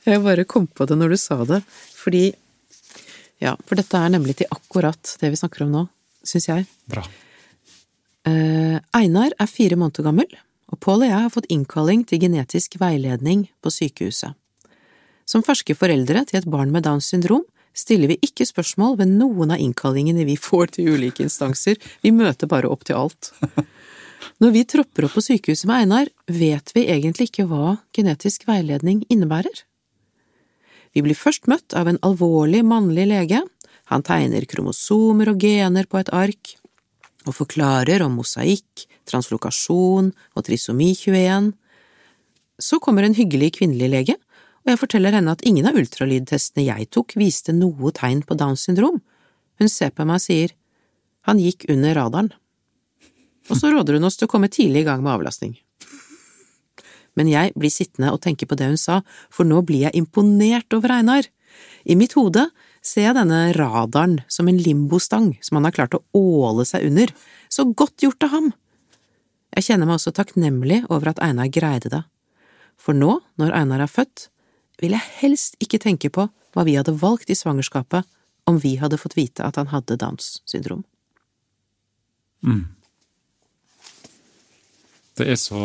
Jeg 0.08 0.24
bare 0.24 0.46
kom 0.46 0.65
på 0.67 0.88
det 0.88 0.98
når 0.98 1.10
du 1.13 1.17
sa 1.17 1.38
det, 1.43 1.60
fordi 2.00 2.34
Ja, 3.43 3.58
for 3.67 3.76
dette 3.76 4.00
er 4.00 4.10
nemlig 4.15 4.38
til 4.39 4.48
akkurat 4.50 5.17
det 5.19 5.30
vi 5.34 5.36
snakker 5.36 5.65
om 5.67 5.72
nå, 5.76 5.84
syns 6.24 6.48
jeg. 6.48 6.65
Bra. 6.88 7.04
Eh, 8.26 8.80
Einar 8.96 9.34
er 9.38 9.48
fire 9.52 9.76
måneder 9.76 10.06
gammel, 10.08 10.30
og 10.74 10.80
Pål 10.82 11.06
og 11.06 11.12
jeg 11.12 11.22
har 11.22 11.34
fått 11.34 11.52
innkalling 11.54 12.04
til 12.10 12.24
genetisk 12.24 12.80
veiledning 12.82 13.46
på 13.62 13.72
sykehuset. 13.74 14.34
Som 15.30 15.46
ferske 15.46 15.76
foreldre 15.78 16.26
til 16.28 16.42
et 16.42 16.50
barn 16.50 16.74
med 16.74 16.88
Downs 16.88 17.12
syndrom 17.14 17.46
stiller 17.78 18.10
vi 18.12 18.20
ikke 18.26 18.46
spørsmål 18.46 18.98
ved 19.00 19.14
noen 19.14 19.54
av 19.54 19.62
innkallingene 19.62 20.26
vi 20.28 20.36
får 20.38 20.76
til 20.76 20.96
ulike 20.96 21.24
instanser, 21.26 21.78
vi 22.02 22.12
møter 22.14 22.50
bare 22.50 22.70
opp 22.70 22.86
til 22.90 22.98
alt. 23.00 23.32
Når 24.42 24.54
vi 24.56 24.66
tropper 24.68 25.08
opp 25.08 25.16
på 25.18 25.24
sykehuset 25.24 25.68
med 25.70 25.84
Einar, 25.84 26.10
vet 26.28 26.74
vi 26.76 26.88
egentlig 26.90 27.30
ikke 27.30 27.48
hva 27.50 27.78
genetisk 27.96 28.48
veiledning 28.50 29.04
innebærer. 29.14 29.64
Vi 30.94 31.02
blir 31.06 31.18
først 31.18 31.50
møtt 31.50 31.74
av 31.78 31.90
en 31.90 32.02
alvorlig 32.06 32.62
mannlig 32.66 33.08
lege, 33.10 33.42
han 33.92 34.06
tegner 34.06 34.46
kromosomer 34.50 35.34
og 35.34 35.42
gener 35.44 35.88
på 35.90 36.00
et 36.00 36.12
ark, 36.16 36.54
og 37.30 37.38
forklarer 37.38 38.04
om 38.06 38.18
mosaikk, 38.20 38.86
translokasjon 39.10 40.12
og 40.12 40.46
trisomi 40.48 40.92
21. 40.96 41.52
Så 42.62 42.80
kommer 42.84 43.08
en 43.08 43.18
hyggelig 43.18 43.56
kvinnelig 43.60 43.90
lege, 43.92 44.18
og 44.64 44.72
jeg 44.72 44.80
forteller 44.80 45.16
henne 45.18 45.34
at 45.34 45.44
ingen 45.48 45.68
av 45.68 45.78
ultralydtestene 45.80 46.68
jeg 46.70 46.88
tok 46.96 47.18
viste 47.20 47.56
noe 47.56 47.92
tegn 47.96 48.24
på 48.24 48.38
Downs 48.40 48.64
syndrom. 48.68 49.02
Hun 49.60 49.70
ser 49.70 49.92
på 49.92 50.06
meg 50.08 50.22
og 50.22 50.24
sier, 50.24 50.56
han 51.28 51.40
gikk 51.40 51.68
under 51.72 51.96
radaren. 52.00 52.32
Og 53.52 53.60
så 53.60 53.72
råder 53.74 53.98
hun 53.98 54.08
oss 54.08 54.16
til 54.20 54.30
å 54.30 54.32
komme 54.32 54.52
tidlig 54.52 54.84
i 54.84 54.88
gang 54.88 55.04
med 55.04 55.18
avlastning. 55.18 55.58
Men 57.20 57.30
jeg 57.30 57.54
blir 57.60 57.72
sittende 57.74 58.14
og 58.14 58.22
tenke 58.24 58.48
på 58.50 58.58
det 58.58 58.72
hun 58.72 58.80
sa, 58.80 59.02
for 59.30 59.48
nå 59.48 59.62
blir 59.68 59.88
jeg 59.88 60.00
imponert 60.00 60.74
over 60.74 60.96
Einar. 60.96 61.28
I 61.86 61.98
mitt 62.00 62.16
hode 62.18 62.48
jeg 62.84 63.15
denne 63.15 63.54
radaren 63.56 64.19
som 64.32 64.50
en 64.50 64.60
limbostang 64.60 65.34
som 65.41 65.58
han 65.60 65.69
har 65.69 65.76
klart 65.76 65.96
å 65.98 66.04
åle 66.17 66.65
seg 66.67 66.88
under. 66.89 67.13
Så 67.50 67.65
godt 67.72 68.04
gjort 68.04 68.24
av 68.28 68.34
ham! 68.36 68.52
Jeg 69.54 69.67
kjenner 69.67 69.88
meg 69.88 70.00
også 70.00 70.13
takknemlig 70.17 70.82
over 70.89 71.12
at 71.12 71.22
Einar 71.22 71.52
greide 71.54 71.91
det. 71.93 72.02
For 72.82 72.98
nå, 72.98 73.19
når 73.38 73.54
Einar 73.56 73.84
er 73.86 73.91
født, 73.91 74.28
vil 74.82 74.96
jeg 74.96 75.13
helst 75.22 75.60
ikke 75.63 75.80
tenke 75.82 76.10
på 76.13 76.28
hva 76.54 76.65
vi 76.65 76.76
hadde 76.78 76.96
valgt 76.98 77.30
i 77.30 77.38
svangerskapet 77.38 78.08
om 78.50 78.60
vi 78.60 78.76
hadde 78.82 79.00
fått 79.00 79.15
vite 79.17 79.46
at 79.46 79.60
han 79.60 79.69
hadde 79.72 79.98
Downs 80.02 80.41
syndrom. 80.50 80.84
Mm. 82.43 82.65
Det 85.15 85.30
er 85.30 85.38
så 85.39 85.62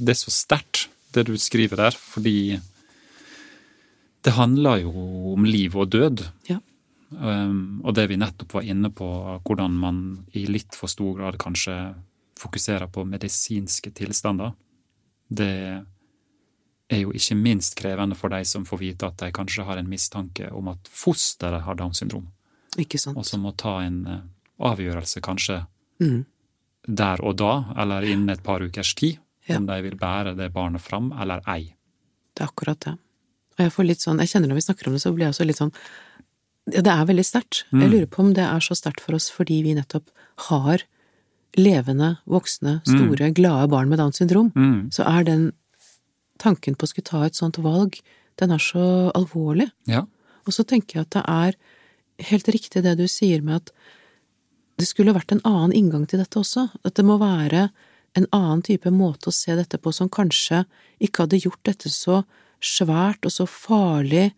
Det 0.00 0.14
er 0.14 0.18
så 0.18 0.32
sterkt, 0.32 0.88
det 1.12 1.26
du 1.28 1.34
skriver 1.38 1.76
der, 1.76 1.92
fordi 1.92 2.60
det 4.22 4.32
handler 4.36 4.82
jo 4.82 4.92
om 5.32 5.44
liv 5.44 5.76
og 5.76 5.90
død. 5.90 6.24
Ja. 6.48 6.58
Um, 7.10 7.80
og 7.84 7.94
det 7.94 8.08
vi 8.10 8.16
nettopp 8.20 8.52
var 8.54 8.62
inne 8.62 8.90
på, 8.94 9.06
hvordan 9.44 9.72
man 9.80 10.26
i 10.36 10.44
litt 10.46 10.76
for 10.78 10.86
stor 10.92 11.16
grad 11.18 11.38
kanskje 11.42 11.76
fokuserer 12.38 12.86
på 12.92 13.04
medisinske 13.04 13.90
tilstander, 13.96 14.52
det 15.28 15.84
er 16.90 17.00
jo 17.04 17.12
ikke 17.14 17.36
minst 17.38 17.76
krevende 17.78 18.16
for 18.18 18.32
de 18.32 18.44
som 18.44 18.64
får 18.66 18.78
vite 18.80 19.06
at 19.06 19.18
de 19.22 19.30
kanskje 19.34 19.64
har 19.66 19.78
en 19.78 19.88
mistanke 19.90 20.50
om 20.52 20.68
at 20.72 20.88
fosteret 20.90 21.62
har 21.66 21.74
Downs 21.78 22.00
syndrom, 22.02 22.28
og 23.16 23.24
som 23.26 23.42
må 23.44 23.52
ta 23.58 23.80
en 23.84 24.00
eh, 24.06 24.20
avgjørelse 24.60 25.20
kanskje 25.20 25.64
Mm. 26.00 26.24
der 26.88 27.20
og 27.20 27.34
da, 27.36 27.74
eller 27.76 28.02
innen 28.08 28.30
et 28.30 28.42
par 28.42 28.62
ukers 28.62 28.94
tid, 28.94 29.18
Ja. 29.46 29.58
om 29.58 29.66
de 29.66 29.82
vil 29.82 29.96
bære 29.98 30.34
det 30.34 30.52
barnet 30.52 30.80
fram 30.80 31.12
eller 31.12 31.42
ei. 31.46 31.74
Det 32.34 32.40
er 32.40 32.46
akkurat 32.48 32.80
det. 32.80 32.94
Og 33.60 33.66
jeg 33.66 33.72
får 33.74 33.86
litt 33.90 34.00
sånn, 34.00 34.20
jeg 34.24 34.30
kjenner 34.32 34.48
når 34.48 34.56
vi 34.56 34.64
snakker 34.64 34.88
om 34.88 34.94
det, 34.96 35.02
så 35.04 35.10
blir 35.12 35.26
jeg 35.28 35.34
også 35.34 35.46
litt 35.46 35.58
sånn 35.60 35.72
ja, 36.70 36.80
Det 36.84 36.92
er 36.92 37.04
veldig 37.08 37.24
sterkt. 37.26 37.64
Jeg 37.72 37.80
Mm. 37.88 37.90
lurer 37.92 38.06
på 38.06 38.20
om 38.24 38.32
det 38.32 38.44
er 38.44 38.60
så 38.64 38.74
sterkt 38.78 39.00
for 39.04 39.14
oss 39.16 39.28
fordi 39.30 39.62
vi 39.64 39.74
nettopp 39.74 40.08
har 40.48 40.82
levende, 41.58 42.18
voksne, 42.28 42.80
store, 42.86 43.32
glade 43.34 43.68
barn 43.68 43.88
med 43.90 43.98
Downs 43.98 44.16
syndrom, 44.20 44.52
Mm. 44.54 44.90
så 44.92 45.04
er 45.04 45.24
den 45.24 45.52
tanken 46.38 46.76
på 46.76 46.84
å 46.86 46.88
skulle 46.88 47.04
ta 47.04 47.22
et 47.24 47.34
sånt 47.34 47.56
valg, 47.58 48.00
den 48.38 48.50
er 48.52 48.58
så 48.58 49.10
alvorlig. 49.14 49.70
Ja. 49.86 50.02
Og 50.46 50.52
så 50.54 50.64
tenker 50.64 50.94
jeg 50.94 51.00
at 51.02 51.10
det 51.10 51.24
er 51.28 51.54
helt 52.30 52.44
riktig 52.46 52.82
det 52.82 52.96
du 52.98 53.04
sier 53.08 53.42
med 53.42 53.56
at 53.56 53.70
det 54.78 54.86
skulle 54.86 55.12
vært 55.12 55.32
en 55.32 55.40
annen 55.44 55.72
inngang 55.72 56.06
til 56.08 56.18
dette 56.20 56.38
også, 56.38 56.70
at 56.84 56.94
det 56.94 57.04
må 57.04 57.18
være 57.18 57.70
en 58.14 58.26
annen 58.32 58.62
type 58.62 58.90
måte 58.90 59.28
å 59.28 59.32
se 59.32 59.54
dette 59.56 59.76
på 59.78 59.92
som 59.92 60.08
kanskje 60.08 60.64
ikke 61.00 61.26
hadde 61.26 61.42
gjort 61.42 61.62
dette 61.64 61.88
så 61.90 62.24
svært 62.60 63.26
og 63.26 63.34
så 63.34 63.46
farlig 63.48 64.30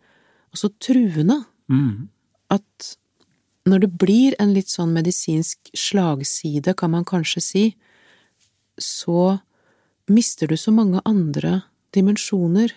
og 0.53 0.61
så 0.61 0.69
truende 0.79 1.43
Mm. 1.71 2.09
at 2.51 2.97
når 3.65 3.79
det 3.79 3.97
blir 3.97 4.35
en 4.39 4.53
litt 4.53 4.67
sånn 4.67 4.91
medisinsk 4.93 5.71
slagside, 5.73 6.75
kan 6.75 6.91
man 6.91 7.05
kanskje 7.05 7.41
si, 7.41 7.63
så 8.77 9.39
mister 10.11 10.47
du 10.47 10.57
så 10.59 10.73
mange 10.75 10.99
andre 11.05 11.63
dimensjoner 11.95 12.73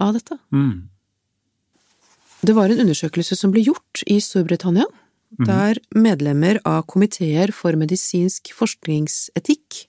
av 0.00 0.14
dette. 0.16 0.38
Mm. 0.50 0.88
Det 2.40 2.54
var 2.56 2.70
en 2.70 2.80
undersøkelse 2.86 3.36
som 3.36 3.52
ble 3.52 3.66
gjort 3.66 4.02
i 4.06 4.16
Storbritannia, 4.16 4.86
der 5.36 5.76
medlemmer 5.92 6.60
av 6.64 6.86
komiteer 6.88 7.52
for 7.52 7.76
medisinsk 7.76 8.54
forskningsetikk 8.56 9.86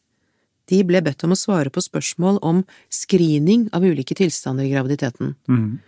de 0.68 0.82
ble 0.88 1.02
bedt 1.04 1.24
om 1.24 1.34
å 1.34 1.40
svare 1.40 1.72
på 1.74 1.84
spørsmål 1.84 2.42
om 2.46 2.64
screening 2.94 3.68
av 3.76 3.86
ulike 3.88 4.18
tilstander 4.18 4.68
i 4.68 4.74
graviditeten. 4.74 5.36
Mm. 5.48 5.80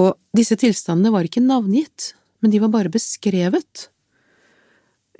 Og 0.00 0.14
disse 0.36 0.58
tilstandene 0.60 1.12
var 1.14 1.26
ikke 1.26 1.44
navngitt, 1.44 2.12
men 2.42 2.52
de 2.52 2.60
var 2.62 2.72
bare 2.74 2.92
beskrevet. 2.92 3.88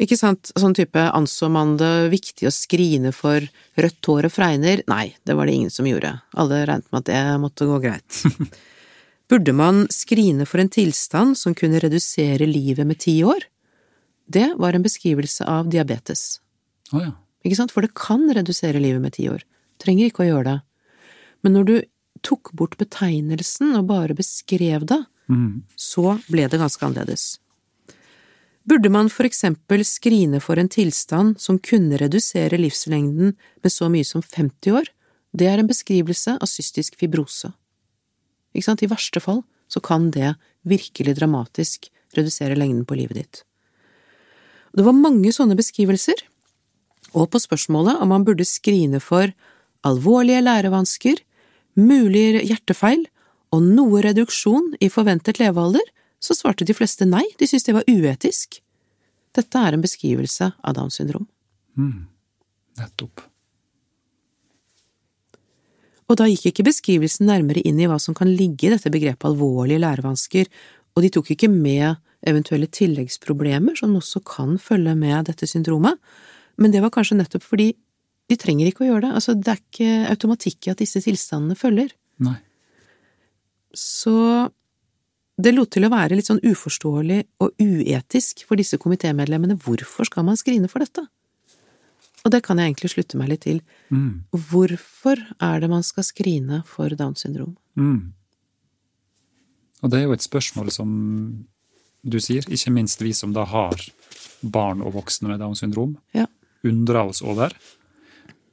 Ikke 0.03 0.19
sant, 0.19 0.51
sånn 0.59 0.75
type 0.75 0.99
anså 0.99 1.49
man 1.55 1.77
det 1.79 2.11
viktig 2.13 2.49
å 2.49 2.55
skrine 2.55 3.13
for 3.15 3.45
rødt 3.79 4.11
hår 4.11 4.29
og 4.29 4.35
fregner? 4.35 4.83
Nei, 4.91 5.15
det 5.23 5.37
var 5.39 5.47
det 5.47 5.55
ingen 5.55 5.73
som 5.73 5.87
gjorde, 5.87 6.17
alle 6.35 6.65
regnet 6.67 6.91
med 6.91 7.05
at 7.05 7.11
det 7.13 7.25
måtte 7.43 7.69
gå 7.71 7.79
greit. 7.85 8.23
Burde 9.31 9.55
man 9.57 9.85
skrine 9.95 10.45
for 10.51 10.61
en 10.61 10.73
tilstand 10.73 11.39
som 11.39 11.55
kunne 11.57 11.81
redusere 11.81 12.45
livet 12.51 12.87
med 12.87 13.01
ti 13.07 13.21
år? 13.25 13.47
Det 14.27 14.51
var 14.59 14.75
en 14.75 14.85
beskrivelse 14.85 15.47
av 15.49 15.71
diabetes, 15.71 16.41
Å 16.93 17.01
ja. 17.01 17.13
Ikke 17.45 17.57
sant, 17.59 17.73
for 17.75 17.85
det 17.85 17.95
kan 17.95 18.25
redusere 18.33 18.81
livet 18.81 19.03
med 19.05 19.15
ti 19.17 19.29
år, 19.29 19.43
trenger 19.83 20.09
ikke 20.09 20.25
å 20.25 20.31
gjøre 20.31 20.45
det. 20.49 20.59
Men 21.45 21.53
når 21.59 21.65
du 21.69 21.75
tok 22.25 22.53
bort 22.57 22.79
betegnelsen 22.81 23.75
og 23.77 23.89
bare 23.91 24.17
beskrev 24.17 24.87
det, 24.89 25.05
Mm. 25.29 25.63
så 25.75 26.21
ble 26.29 26.45
det 26.49 26.61
ganske 26.61 26.85
annerledes. 26.85 27.39
Burde 28.69 28.91
man 28.91 29.09
for 29.09 29.25
eksempel 29.25 29.81
skrine 29.85 30.41
for 30.41 30.59
en 30.61 30.69
tilstand 30.69 31.39
som 31.41 31.59
kunne 31.59 31.97
redusere 31.97 32.59
livslengden 32.61 33.35
med 33.63 33.73
så 33.73 33.89
mye 33.89 34.05
som 34.05 34.21
50 34.23 34.73
år? 34.73 34.89
Det 35.35 35.47
er 35.49 35.59
en 35.59 35.69
beskrivelse 35.69 36.37
av 36.41 36.47
cystisk 36.49 36.97
fibrose. 36.97 37.53
Ikke 38.55 38.65
sant, 38.69 38.83
i 38.83 38.87
verste 38.87 39.21
fall 39.21 39.43
så 39.69 39.83
kan 39.83 40.11
det 40.11 40.37
virkelig 40.65 41.17
dramatisk 41.17 41.89
redusere 42.15 42.57
lengden 42.57 42.85
på 42.87 42.97
livet 42.97 43.15
ditt. 43.17 43.43
Det 44.77 44.85
var 44.85 44.93
mange 44.93 45.33
sånne 45.33 45.57
beskrivelser, 45.57 46.21
og 47.15 47.31
på 47.33 47.41
spørsmålet 47.43 48.01
om 48.03 48.11
man 48.11 48.25
burde 48.27 48.47
skrine 48.47 49.01
for 49.03 49.31
alvorlige 49.87 50.43
lærevansker, 50.45 51.21
mulig 51.79 52.43
hjertefeil 52.47 53.05
og 53.55 53.63
noe 53.67 54.03
reduksjon 54.05 54.75
i 54.83 54.91
forventet 54.91 55.39
levealder, 55.43 55.85
så 56.19 56.35
svarte 56.37 56.67
de 56.67 56.75
fleste 56.75 57.07
nei, 57.07 57.25
de 57.39 57.47
syntes 57.47 57.67
det 57.67 57.77
var 57.77 57.87
uetisk. 57.91 58.59
Dette 59.35 59.61
er 59.61 59.77
en 59.77 59.85
beskrivelse 59.85 60.51
av 60.63 60.77
Downs 60.77 60.99
syndrom. 60.99 61.27
Mm. 61.77 62.07
Nettopp. 62.81 63.27
Og 66.05 66.19
da 66.21 66.27
gikk 66.29 66.51
ikke 66.51 66.67
beskrivelsen 66.67 67.29
nærmere 67.31 67.63
inn 67.65 67.79
i 67.81 67.89
hva 67.91 67.99
som 68.03 68.17
kan 68.17 68.31
ligge 68.31 68.69
i 68.69 68.73
dette 68.75 68.93
begrepet 68.93 69.27
alvorlige 69.29 69.83
lærevansker, 69.83 70.51
og 70.95 71.03
de 71.03 71.11
tok 71.11 71.33
ikke 71.35 71.51
med 71.51 71.97
eventuelle 72.25 72.69
tilleggsproblemer 72.71 73.77
som 73.79 73.97
også 73.99 74.23
kan 74.27 74.57
følge 74.63 74.95
med 74.97 75.27
dette 75.29 75.49
syndromet, 75.51 75.99
men 76.61 76.75
det 76.75 76.83
var 76.85 76.93
kanskje 76.95 77.19
nettopp 77.19 77.45
fordi 77.47 77.73
de 78.31 78.37
trenger 78.41 78.71
ikke 78.71 78.85
å 78.85 78.89
gjøre 78.89 79.07
det, 79.07 79.15
altså 79.19 79.35
det 79.37 79.53
er 79.53 79.61
ikke 79.61 79.95
automatikk 80.15 80.67
i 80.67 80.73
at 80.73 80.81
disse 80.81 81.03
tilstandene 81.05 81.57
følger. 81.59 81.91
Nei. 82.25 82.39
Så 83.77 84.15
det 85.35 85.53
lot 85.53 85.73
til 85.75 85.85
å 85.85 85.93
være 85.93 86.17
litt 86.17 86.31
sånn 86.31 86.43
uforståelig 86.47 87.19
og 87.43 87.59
uetisk 87.61 88.45
for 88.49 88.61
disse 88.61 88.79
komitémedlemmene, 88.81 89.59
hvorfor 89.61 90.09
skal 90.09 90.27
man 90.29 90.39
skrine 90.41 90.71
for 90.71 90.85
dette? 90.85 91.05
Og 92.25 92.33
det 92.33 92.41
kan 92.47 92.57
jeg 92.57 92.71
egentlig 92.71 92.95
slutte 92.95 93.19
meg 93.21 93.35
litt 93.35 93.43
til. 93.45 93.59
Mm. 93.93 94.25
Hvorfor 94.33 95.21
er 95.45 95.61
det 95.61 95.69
man 95.69 95.85
skal 95.85 96.07
skrine 96.07 96.63
for 96.69 96.95
Downs 96.97 97.27
syndrom? 97.27 97.53
Mm. 97.77 98.15
Og 99.85 99.93
det 99.93 99.99
er 99.99 100.07
jo 100.07 100.15
et 100.17 100.25
spørsmål 100.25 100.71
som 100.73 100.95
du 102.05 102.17
sier, 102.21 102.47
ikke 102.49 102.73
minst 102.73 103.03
vi 103.05 103.13
som 103.17 103.35
da 103.37 103.45
har 103.49 103.77
barn 104.41 104.81
og 104.85 104.95
voksne 104.97 105.29
med 105.29 105.43
Downs 105.43 105.61
syndrom, 105.65 105.99
Ja. 106.17 106.27
Undrer 106.65 107.05
oss 107.11 107.23
over. 107.23 107.53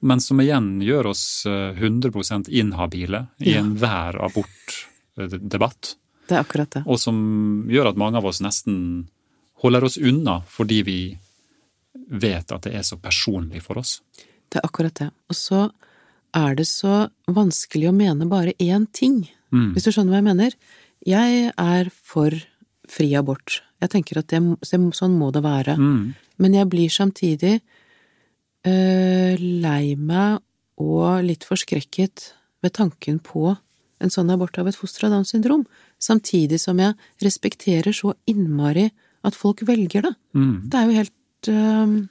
Men 0.02 0.20
som 0.22 0.40
igjen 0.42 0.80
gjør 0.82 1.12
oss 1.12 1.46
eh, 1.46 1.76
100 1.78 2.50
inhabile 2.50 3.28
i 3.40 3.52
Ja. 3.54 3.60
enhver 3.62 4.18
abortdebatt. 4.26 5.96
Det 6.28 6.36
er 6.38 6.42
akkurat 6.46 6.70
det. 6.72 6.84
Og 6.88 7.00
som 7.00 7.66
gjør 7.70 7.90
at 7.92 7.98
mange 8.00 8.18
av 8.18 8.26
oss 8.26 8.42
nesten 8.42 9.08
holder 9.62 9.84
oss 9.84 9.98
unna 9.98 10.40
fordi 10.50 10.82
vi 10.88 10.98
vet 12.12 12.52
at 12.52 12.64
det 12.64 12.74
er 12.76 12.84
så 12.88 12.98
personlig 12.98 13.62
for 13.62 13.78
oss. 13.82 14.00
Det 14.50 14.60
er 14.62 14.68
akkurat 14.68 14.96
det. 14.96 15.10
Og 15.30 15.36
så 15.38 15.70
er 16.34 16.56
det 16.56 16.66
så 16.68 17.10
vanskelig 17.28 17.90
å 17.92 17.96
mene 17.96 18.28
bare 18.30 18.54
én 18.60 18.88
ting, 18.92 19.28
Mm. 19.52 19.74
hvis 19.76 19.84
du 19.84 19.92
skjønner 19.92 20.12
hva 20.14 20.22
jeg 20.22 20.24
mener. 20.24 20.54
Jeg 21.06 21.52
er 21.58 21.90
for 21.92 22.32
fri 22.88 23.10
abort. 23.16 23.62
Jeg 23.82 23.90
tenker 23.90 24.18
at 24.20 24.28
det, 24.28 24.40
det, 24.62 24.80
sånn 24.96 25.18
må 25.20 25.32
det 25.34 25.44
være. 25.44 25.76
Mm. 25.78 26.14
Men 26.40 26.54
jeg 26.54 26.70
blir 26.70 26.88
samtidig 26.90 27.60
øh, 28.68 29.36
lei 29.62 29.96
meg 29.96 30.40
og 30.82 31.24
litt 31.26 31.46
forskrekket 31.48 32.32
ved 32.64 32.74
tanken 32.78 33.20
på 33.24 33.56
en 34.02 34.10
sånn 34.10 34.32
abort 34.34 34.58
av 34.58 34.68
et 34.70 34.78
foster 34.78 35.06
av 35.06 35.12
Downs 35.14 35.30
syndrom, 35.34 35.66
samtidig 36.02 36.58
som 36.62 36.80
jeg 36.82 36.96
respekterer 37.22 37.94
så 37.94 38.16
innmari 38.30 38.88
at 39.24 39.38
folk 39.38 39.62
velger 39.68 40.08
det. 40.08 40.14
Mm. 40.34 40.56
Det 40.70 40.80
er 40.80 40.88
jo 40.90 40.96
helt 40.98 41.50
øh, 41.54 42.08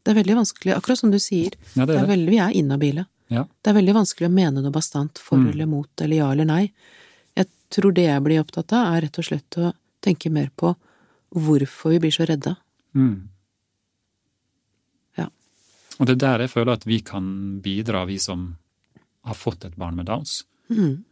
Det 0.00 0.12
er 0.14 0.16
veldig 0.16 0.36
vanskelig, 0.38 0.72
akkurat 0.72 0.98
som 0.98 1.10
du 1.12 1.18
sier. 1.20 1.52
Ja, 1.76 1.84
det 1.84 1.96
er 1.98 2.06
det. 2.06 2.08
veldig, 2.08 2.30
vi 2.32 2.38
er 2.40 2.54
inhabile. 2.56 3.04
Ja. 3.28 3.44
Det 3.62 3.68
er 3.70 3.76
veldig 3.76 3.94
vanskelig 3.98 4.30
å 4.30 4.32
mene 4.32 4.62
noe 4.64 4.72
bastant 4.72 5.18
for 5.20 5.36
Mm. 5.38 5.50
eller 5.52 5.66
mot, 5.68 5.90
eller 6.00 6.16
ja 6.16 6.30
eller 6.32 6.44
nei. 6.48 6.72
Jeg 7.36 7.46
tror 7.70 7.92
det 7.94 8.06
jeg 8.08 8.22
blir 8.24 8.40
opptatt 8.40 8.72
av, 8.72 8.94
er 8.96 9.02
rett 9.04 9.18
og 9.20 9.24
slett 9.28 9.58
å 9.60 9.74
tenke 10.00 10.30
mer 10.32 10.48
på 10.56 10.72
hvorfor 11.36 11.90
vi 11.92 11.98
blir 12.00 12.10
så 12.16 12.24
redde. 12.26 12.56
Mm. 12.96 13.28
Og 16.00 16.08
det 16.08 16.16
er 16.16 16.22
der 16.24 16.46
jeg 16.46 16.54
føler 16.54 16.78
at 16.78 16.88
vi 16.88 17.02
kan 17.04 17.24
bidra, 17.60 18.06
vi 18.08 18.16
som 18.18 18.54
har 19.28 19.36
fått 19.36 19.66
et 19.68 19.76
barn 19.76 19.98
med 19.98 20.08
Downs. 20.08 20.40
Mm. 20.72 21.04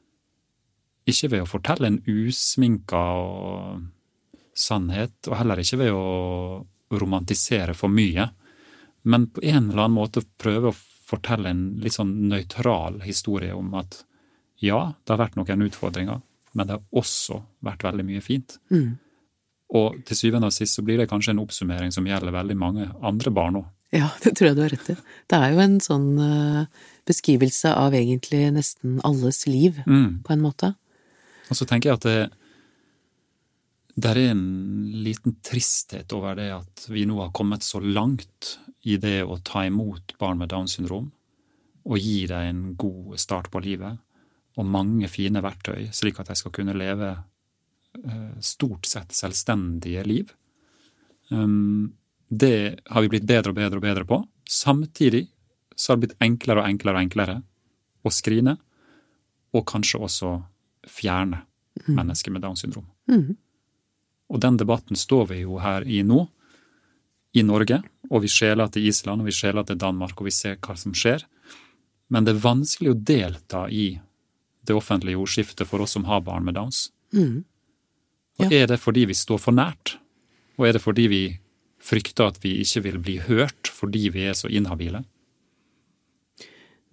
Ikke 1.09 1.29
ved 1.35 1.45
å 1.45 1.49
fortelle 1.49 1.91
en 1.91 2.01
usminka 2.09 3.05
sannhet, 4.59 5.15
og 5.29 5.37
heller 5.39 5.61
ikke 5.61 5.81
ved 5.83 5.93
å 5.95 6.07
romantisere 6.99 7.77
for 7.77 7.93
mye, 7.93 8.31
men 9.09 9.29
på 9.33 9.45
en 9.45 9.69
eller 9.69 9.85
annen 9.85 9.99
måte 9.99 10.25
prøve 10.41 10.73
å 10.73 10.79
fortelle 11.09 11.53
en 11.53 11.63
litt 11.83 11.97
sånn 11.97 12.15
nøytral 12.29 13.03
historie 13.05 13.55
om 13.57 13.71
at 13.79 14.03
ja, 14.65 14.81
det 15.05 15.15
har 15.15 15.21
vært 15.21 15.37
noen 15.39 15.69
utfordringer, 15.69 16.21
men 16.57 16.67
det 16.67 16.77
har 16.79 16.99
også 16.99 17.39
vært 17.65 17.85
veldig 17.87 18.09
mye 18.09 18.25
fint. 18.25 18.57
Mm. 18.73 18.97
Og 19.79 20.01
til 20.09 20.19
syvende 20.19 20.49
og 20.49 20.57
sist 20.57 20.79
så 20.79 20.85
blir 20.85 21.01
det 21.01 21.09
kanskje 21.11 21.35
en 21.35 21.43
oppsummering 21.45 21.93
som 21.95 22.07
gjelder 22.09 22.35
veldig 22.35 22.57
mange 22.59 22.89
andre 23.05 23.33
barn 23.35 23.61
òg. 23.61 23.69
Ja, 23.95 24.11
det 24.23 24.35
tror 24.37 24.51
jeg 24.51 24.57
du 24.59 24.63
har 24.67 24.73
rett 24.75 24.91
i. 24.93 24.97
Det 25.31 25.39
er 25.39 25.55
jo 25.55 25.63
en 25.65 25.79
sånn 25.81 26.09
øh, 26.21 26.65
beskrivelse 27.09 27.71
av 27.73 27.95
egentlig 27.97 28.43
nesten 28.53 28.99
alles 29.07 29.47
liv, 29.49 29.81
Mm. 29.87 30.23
på 30.27 30.33
en 30.35 30.43
måte. 30.45 30.75
Og 31.49 31.57
så 31.57 31.65
tenker 31.65 31.91
jeg 31.91 31.97
at 32.01 32.05
det, 32.09 32.19
det 33.97 34.11
er 34.13 34.21
en 34.31 34.43
liten 35.05 35.39
tristhet 35.43 36.13
over 36.13 36.37
det 36.39 36.51
at 36.53 36.85
vi 36.93 37.07
nå 37.09 37.17
har 37.23 37.33
kommet 37.35 37.65
så 37.65 37.81
langt 37.81 38.59
i 38.85 38.99
det 39.01 39.23
å 39.25 39.39
ta 39.43 39.65
imot 39.67 40.13
barn 40.21 40.39
med 40.39 40.53
Downs 40.53 40.77
syndrom 40.77 41.09
og 41.89 41.97
gi 41.99 42.27
dem 42.29 42.45
en 42.51 42.61
god 42.79 43.17
start 43.19 43.49
på 43.51 43.63
livet 43.65 43.97
og 44.59 44.67
mange 44.69 45.09
fine 45.09 45.41
verktøy, 45.43 45.89
slik 45.95 46.19
at 46.21 46.29
de 46.29 46.37
skal 46.37 46.53
kunne 46.53 46.75
leve 46.77 47.09
eh, 48.05 48.33
stort 48.45 48.87
sett 48.91 49.15
selvstendige 49.17 50.03
liv. 50.05 50.33
Um, 51.31 51.95
det 52.29 52.81
har 52.87 53.03
vi 53.03 53.09
blitt 53.09 53.27
bedre 53.29 53.53
og 53.53 53.57
bedre 53.57 53.81
og 53.81 53.85
bedre 53.85 54.05
på. 54.09 54.23
Samtidig 54.49 55.27
så 55.77 55.93
har 55.93 55.99
det 55.99 56.07
blitt 56.07 56.25
enklere 56.25 56.63
og 56.63 56.69
enklere 56.69 56.99
og 56.99 57.07
enklere 57.07 57.37
å 58.05 58.13
skrine, 58.13 58.57
og 59.57 59.67
kanskje 59.69 60.01
også 60.05 60.33
fjerne 60.89 61.45
mennesker 61.87 62.35
med 62.35 62.43
Downs 62.45 62.65
syndrom. 62.65 62.89
Mm. 63.09 63.37
Og 64.29 64.41
den 64.41 64.59
debatten 64.61 64.99
står 64.99 65.31
vi 65.31 65.41
jo 65.45 65.61
her 65.63 65.87
i 65.89 66.03
nå. 66.03 66.27
i 67.37 67.43
Norge, 67.45 67.83
og 68.09 68.23
vi 68.25 68.29
skjeler 68.33 68.71
til 68.73 68.87
Island, 68.89 69.21
og 69.21 69.29
vi 69.29 69.35
skjeler 69.37 69.63
til 69.69 69.77
Danmark, 69.79 70.17
og 70.17 70.27
vi 70.27 70.33
ser 70.33 70.57
hva 70.65 70.75
som 70.81 70.95
skjer. 70.97 71.23
Men 72.09 72.25
det 72.25 72.33
er 72.35 72.41
vanskelig 72.41 72.91
å 72.91 72.97
delta 72.97 73.67
i 73.69 74.01
det 74.65 74.75
offentlige 74.75 75.21
ordskiftet 75.21 75.69
for 75.69 75.85
oss 75.85 75.93
som 75.93 76.07
har 76.09 76.25
barn 76.25 76.47
med 76.47 76.57
Downs. 76.57 76.89
Mm. 77.13 77.45
Og 78.41 78.53
Er 78.53 78.67
det 78.67 78.81
fordi 78.81 79.05
vi 79.07 79.15
står 79.15 79.39
for 79.39 79.53
nært? 79.53 79.99
Og 80.59 80.67
er 80.67 80.73
det 80.73 80.83
fordi 80.83 81.07
vi 81.09 81.23
frykter 81.89 82.29
at 82.29 82.43
vi 82.45 82.59
ikke 82.63 82.85
vil 82.87 82.99
bli 83.03 83.17
hørt 83.25 83.71
fordi 83.73 84.09
vi 84.15 84.27
er 84.29 84.37
så 84.37 84.51
inhabile? 84.51 85.05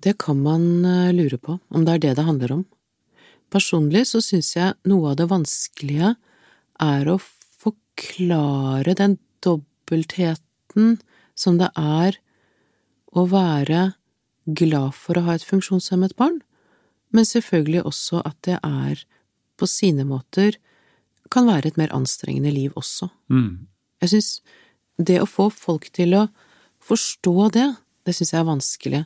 Det 0.05 0.17
kan 0.21 0.37
man 0.43 0.85
eh, 0.85 1.13
lure 1.15 1.39
på, 1.41 1.57
om 1.69 1.85
det 1.85 1.95
er 1.95 2.03
det 2.03 2.15
det 2.19 2.27
handler 2.27 2.59
om. 2.59 2.65
Personlig 3.53 4.05
så 4.09 4.21
syns 4.23 4.53
jeg 4.55 4.75
noe 4.89 5.13
av 5.13 5.19
det 5.19 5.29
vanskelige 5.31 6.15
er 6.83 7.09
å 7.09 7.17
forklare 7.61 8.95
den 8.97 9.17
dobbeltheten 9.45 10.97
som 11.37 11.59
det 11.59 11.71
er 11.79 12.19
å 13.15 13.25
være 13.31 13.93
glad 14.45 14.93
for 14.97 15.17
å 15.17 15.25
ha 15.27 15.37
et 15.37 15.45
funksjonshemmet 15.47 16.15
barn, 16.19 16.41
men 17.15 17.25
selvfølgelig 17.25 17.85
også 17.87 18.21
at 18.27 18.37
det 18.45 18.59
er, 18.59 19.01
på 19.55 19.67
sine 19.69 20.03
måter, 20.07 20.57
kan 21.31 21.47
være 21.47 21.71
et 21.71 21.79
mer 21.79 21.93
anstrengende 21.95 22.51
liv 22.53 22.75
også. 22.77 23.07
Mm. 23.31 23.65
Jeg 24.03 24.11
syns 24.11 24.29
det 24.97 25.19
å 25.21 25.27
få 25.29 25.49
folk 25.53 25.89
til 25.95 26.15
å 26.15 26.23
forstå 26.85 27.51
det, 27.55 27.67
det 28.05 28.13
syns 28.15 28.33
jeg 28.33 28.41
er 28.41 28.49
vanskelig. 28.49 29.05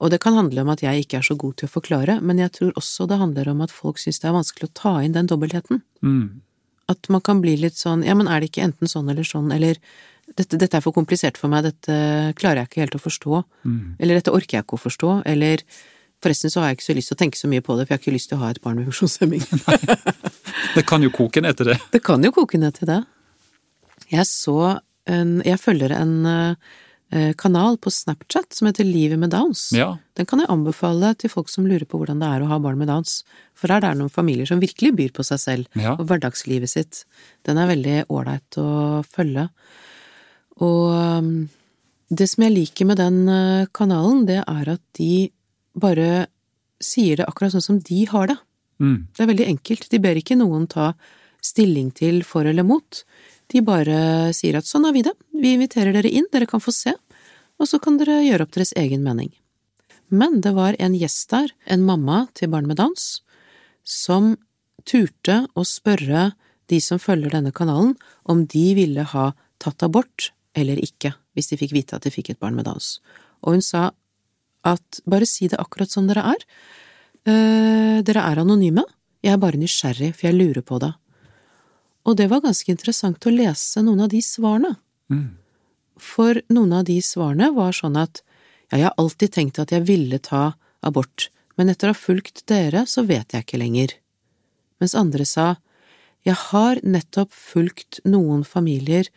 Og 0.00 0.12
det 0.12 0.20
kan 0.22 0.36
handle 0.38 0.62
om 0.62 0.70
at 0.72 0.80
jeg 0.80 1.02
ikke 1.04 1.18
er 1.18 1.26
så 1.26 1.34
god 1.36 1.58
til 1.60 1.68
å 1.68 1.72
forklare, 1.74 2.20
men 2.24 2.38
jeg 2.40 2.54
tror 2.56 2.70
også 2.80 3.06
det 3.10 3.18
handler 3.20 3.50
om 3.52 3.60
at 3.66 3.74
folk 3.74 3.98
syns 4.00 4.22
det 4.22 4.30
er 4.30 4.36
vanskelig 4.38 4.70
å 4.70 4.76
ta 4.78 4.92
inn 5.04 5.12
den 5.16 5.28
dobbeltheten. 5.28 5.82
Mm. 6.00 6.40
At 6.88 7.10
man 7.12 7.20
kan 7.26 7.42
bli 7.44 7.56
litt 7.60 7.76
sånn 7.76 8.02
ja, 8.06 8.14
men 8.16 8.30
er 8.30 8.40
det 8.40 8.48
ikke 8.50 8.64
enten 8.64 8.88
sånn 8.88 9.10
eller 9.12 9.26
sånn, 9.28 9.52
eller 9.52 9.76
dette, 10.38 10.56
dette 10.56 10.78
er 10.78 10.84
for 10.84 10.94
komplisert 10.96 11.36
for 11.36 11.52
meg, 11.52 11.66
dette 11.66 11.94
klarer 12.38 12.62
jeg 12.62 12.70
ikke 12.70 12.84
helt 12.86 12.96
å 12.96 13.02
forstå, 13.02 13.44
Mm. 13.66 13.96
eller 14.00 14.14
dette 14.14 14.32
orker 14.32 14.56
jeg 14.56 14.64
ikke 14.64 14.78
å 14.78 14.84
forstå, 14.88 15.10
eller 15.26 15.60
forresten 16.22 16.50
så 16.52 16.60
har 16.60 16.70
jeg 16.70 16.78
ikke 16.78 16.86
så 16.88 16.94
lyst 16.96 17.08
til 17.10 17.16
å 17.16 17.20
tenke 17.20 17.36
så 17.40 17.48
mye 17.50 17.60
på 17.64 17.76
det, 17.76 17.86
for 17.86 17.92
jeg 17.94 17.98
har 17.98 18.04
ikke 18.04 18.14
lyst 18.16 18.28
til 18.30 18.38
å 18.38 18.42
ha 18.44 18.50
et 18.54 18.60
barn 18.62 18.76
med 18.80 18.88
funksjonshemming. 18.88 19.42
Det 20.76 20.84
kan 20.86 21.02
jo 21.02 21.10
koke 21.10 21.40
ned 21.42 21.56
til 21.56 21.66
det. 21.72 21.78
Det 21.92 22.02
kan 22.04 22.22
jo 22.22 22.30
koke 22.32 22.58
ned 22.60 22.74
til 22.76 22.86
det. 22.90 23.00
Jeg 24.12 24.26
så 24.28 24.78
en 25.08 25.40
Jeg 25.46 25.58
følger 25.60 25.92
en 25.96 26.26
eh, 26.26 27.32
kanal 27.40 27.78
på 27.82 27.90
Snapchat 27.90 28.52
som 28.54 28.68
heter 28.68 28.84
Livet 28.86 29.18
med 29.18 29.30
Downs. 29.30 29.70
Ja. 29.74 29.96
Den 30.14 30.26
kan 30.26 30.38
jeg 30.42 30.50
anbefale 30.52 31.14
til 31.18 31.30
folk 31.32 31.48
som 31.50 31.66
lurer 31.66 31.86
på 31.88 31.98
hvordan 31.98 32.20
det 32.22 32.28
er 32.28 32.44
å 32.44 32.50
ha 32.52 32.58
barn 32.62 32.78
med 32.78 32.88
Downs, 32.92 33.24
for 33.54 33.72
her 33.72 33.80
er 33.82 33.94
det 33.94 34.02
noen 34.02 34.12
familier 34.12 34.46
som 34.46 34.60
virkelig 34.62 34.92
byr 34.98 35.14
på 35.16 35.24
seg 35.26 35.40
selv 35.42 35.80
Ja. 35.80 35.96
og 35.96 36.06
hverdagslivet 36.06 36.70
sitt. 36.70 37.04
Den 37.48 37.58
er 37.58 37.66
veldig 37.72 37.96
ålreit 38.08 38.60
å 38.62 39.02
følge. 39.10 39.48
Og 40.60 40.92
um, 40.92 41.48
det 42.10 42.28
som 42.28 42.44
jeg 42.44 42.54
liker 42.54 42.86
med 42.90 42.98
den 43.00 43.28
eh, 43.30 43.66
kanalen, 43.72 44.26
det 44.26 44.42
er 44.42 44.68
at 44.74 44.82
de 44.98 45.30
bare 45.78 46.26
sier 46.82 47.20
det 47.20 47.26
akkurat 47.28 47.54
sånn 47.54 47.64
som 47.64 47.78
de 47.86 48.04
har 48.10 48.30
det. 48.32 48.36
Mm. 48.80 48.96
Det 49.14 49.22
er 49.22 49.30
veldig 49.30 49.46
enkelt. 49.54 49.90
De 49.92 50.00
ber 50.02 50.18
ikke 50.18 50.38
noen 50.40 50.66
ta 50.70 50.92
stilling 51.44 51.90
til 51.96 52.22
for 52.26 52.44
eller 52.48 52.66
mot. 52.66 53.02
De 53.50 53.62
bare 53.66 54.30
sier 54.36 54.58
at 54.58 54.68
sånn 54.68 54.86
har 54.86 54.94
vi 54.94 55.04
det, 55.06 55.14
vi 55.34 55.54
inviterer 55.56 55.94
dere 55.96 56.10
inn, 56.10 56.28
dere 56.32 56.48
kan 56.50 56.62
få 56.62 56.74
se, 56.74 56.94
og 57.60 57.68
så 57.68 57.80
kan 57.82 57.98
dere 58.00 58.22
gjøre 58.24 58.46
opp 58.46 58.54
deres 58.54 58.72
egen 58.78 59.02
mening. 59.04 59.32
Men 60.10 60.40
det 60.44 60.52
var 60.56 60.78
en 60.82 60.94
gjest 60.98 61.30
der, 61.30 61.52
en 61.66 61.84
mamma 61.86 62.24
til 62.34 62.50
barn 62.50 62.68
med 62.70 62.80
dans, 62.80 63.08
som 63.86 64.34
turte 64.86 65.44
å 65.54 65.64
spørre 65.66 66.30
de 66.70 66.78
som 66.82 67.00
følger 67.02 67.34
denne 67.34 67.52
kanalen, 67.54 67.96
om 68.22 68.44
de 68.46 68.66
ville 68.78 69.04
ha 69.12 69.30
tatt 69.62 69.82
abort 69.86 70.30
eller 70.56 70.78
ikke, 70.82 71.12
hvis 71.34 71.50
de 71.50 71.58
fikk 71.60 71.74
vite 71.74 71.98
at 71.98 72.06
de 72.06 72.14
fikk 72.14 72.32
et 72.32 72.40
barn 72.42 72.56
med 72.58 72.66
dans. 72.70 72.92
Og 73.42 73.56
hun 73.56 73.64
sa 73.64 73.90
at 74.66 75.02
bare 75.08 75.28
si 75.28 75.48
det 75.50 75.60
akkurat 75.60 75.90
som 75.90 76.08
dere 76.08 76.24
er. 76.34 76.42
Eh, 77.26 78.00
dere 78.06 78.24
er 78.26 78.42
anonyme, 78.42 78.84
jeg 79.24 79.34
er 79.34 79.40
bare 79.40 79.60
nysgjerrig, 79.60 80.14
for 80.16 80.28
jeg 80.28 80.38
lurer 80.38 80.64
på 80.64 80.80
det. 80.82 80.92
Og 82.08 82.16
det 82.16 82.30
var 82.30 82.42
ganske 82.44 82.72
interessant 82.72 83.26
å 83.26 83.34
lese 83.34 83.82
noen 83.84 84.06
av 84.06 84.10
de 84.12 84.22
svarene. 84.24 84.74
Mm. 85.12 85.36
For 86.00 86.40
noen 86.52 86.72
av 86.78 86.86
de 86.88 86.96
svarene 87.04 87.50
var 87.56 87.76
sånn 87.76 87.98
at 88.00 88.22
ja, 88.70 88.78
jeg 88.78 88.86
har 88.86 89.00
alltid 89.02 89.34
tenkt 89.34 89.58
at 89.60 89.72
jeg 89.74 89.86
ville 89.88 90.20
ta 90.22 90.54
abort, 90.86 91.28
men 91.58 91.72
etter 91.72 91.90
å 91.90 91.94
ha 91.94 91.98
fulgt 91.98 92.44
dere, 92.48 92.86
så 92.88 93.04
vet 93.04 93.34
jeg 93.34 93.44
ikke 93.44 93.60
lenger. 93.60 93.96
Mens 94.80 94.96
andre 94.96 95.26
sa 95.28 95.56
jeg 96.24 96.36
har 96.50 96.80
nettopp 96.84 97.32
fulgt 97.32 98.00
noen 98.08 98.42
familier, 98.44 99.08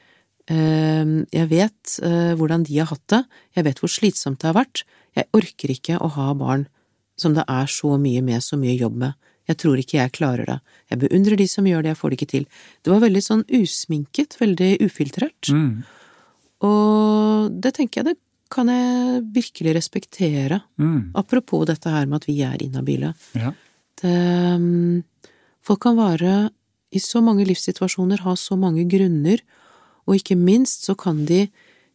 eh, 0.48 1.04
jeg 1.36 1.50
vet 1.52 1.98
eh, 2.04 2.34
hvordan 2.40 2.64
de 2.68 2.80
har 2.80 2.90
hatt 2.92 3.06
det, 3.12 3.24
jeg 3.56 3.68
vet 3.68 3.82
hvor 3.84 3.92
slitsomt 3.92 4.42
det 4.42 4.52
har 4.52 4.60
vært, 4.60 4.84
jeg 5.14 5.30
orker 5.36 5.74
ikke 5.74 6.00
å 6.02 6.10
ha 6.16 6.32
barn 6.34 6.66
som 7.20 7.36
det 7.38 7.46
er 7.48 7.70
så 7.70 7.98
mye 8.02 8.24
med, 8.26 8.42
så 8.42 8.58
mye 8.58 8.76
jobb 8.76 8.96
med. 9.04 9.14
Jeg 9.50 9.60
tror 9.60 9.80
ikke 9.80 9.98
jeg 10.00 10.14
klarer 10.16 10.48
det. 10.48 10.60
Jeg 10.92 11.02
beundrer 11.04 11.40
de 11.40 11.48
som 11.52 11.68
gjør 11.68 11.84
det, 11.84 11.94
jeg 11.94 12.00
får 12.00 12.12
det 12.12 12.20
ikke 12.20 12.32
til. 12.34 12.46
Det 12.84 12.94
var 12.94 13.04
veldig 13.04 13.24
sånn 13.26 13.44
usminket, 13.60 14.38
veldig 14.40 14.70
ufiltrert. 14.86 15.52
Mm. 15.52 15.84
Og 16.64 17.58
det 17.64 17.74
tenker 17.76 18.02
jeg 18.02 18.14
det 18.14 18.20
kan 18.54 18.70
jeg 18.70 19.24
virkelig 19.34 19.76
respektere. 19.76 20.62
Mm. 20.78 21.12
Apropos 21.18 21.66
dette 21.68 21.90
her 21.90 22.06
med 22.08 22.22
at 22.22 22.28
vi 22.30 22.38
er 22.46 22.62
inhabile. 22.64 23.14
Ja. 23.36 23.52
Det, 24.02 24.14
um, 24.56 25.02
folk 25.64 25.82
kan 25.88 25.98
være 25.98 26.52
i 26.94 27.02
så 27.02 27.24
mange 27.26 27.48
livssituasjoner, 27.50 28.22
ha 28.22 28.36
så 28.38 28.56
mange 28.60 28.86
grunner, 28.90 29.42
og 30.06 30.20
ikke 30.20 30.38
minst 30.38 30.86
så 30.86 30.96
kan 31.00 31.24
de 31.26 31.48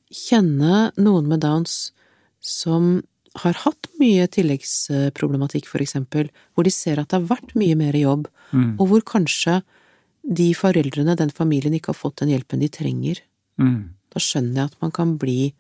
kjenne 0.09 0.89
noen 0.99 1.29
med 1.31 1.45
Downs 1.45 1.93
som 2.41 3.03
har 3.37 3.53
hatt 3.53 3.87
mye 4.01 4.27
tilleggsproblematikk, 4.29 5.67
for 5.67 5.79
eksempel, 5.81 6.31
hvor 6.55 6.65
de 6.65 6.71
ser 6.71 6.99
at 6.99 7.09
det 7.09 7.21
har 7.21 7.37
vært 7.37 7.55
mye 7.55 7.77
mer 7.77 7.93
jobb, 7.93 8.29
Mm. 8.53 8.81
og 8.81 8.89
hvor 8.89 9.03
kanskje 9.05 9.63
de 10.25 10.55
foreldrene, 10.55 11.15
den 11.17 11.31
familien, 11.31 11.75
ikke 11.75 11.89
har 11.93 11.95
fått 11.95 12.17
den 12.17 12.31
hjelpen 12.31 12.61
de 12.61 12.69
trenger. 12.69 13.21
Mm. 13.59 13.91
Da 14.11 14.19
skjønner 14.21 14.55
jeg 14.55 14.65
at 14.65 14.81
man 14.81 14.91
kan 14.91 15.19
bli 15.19 15.53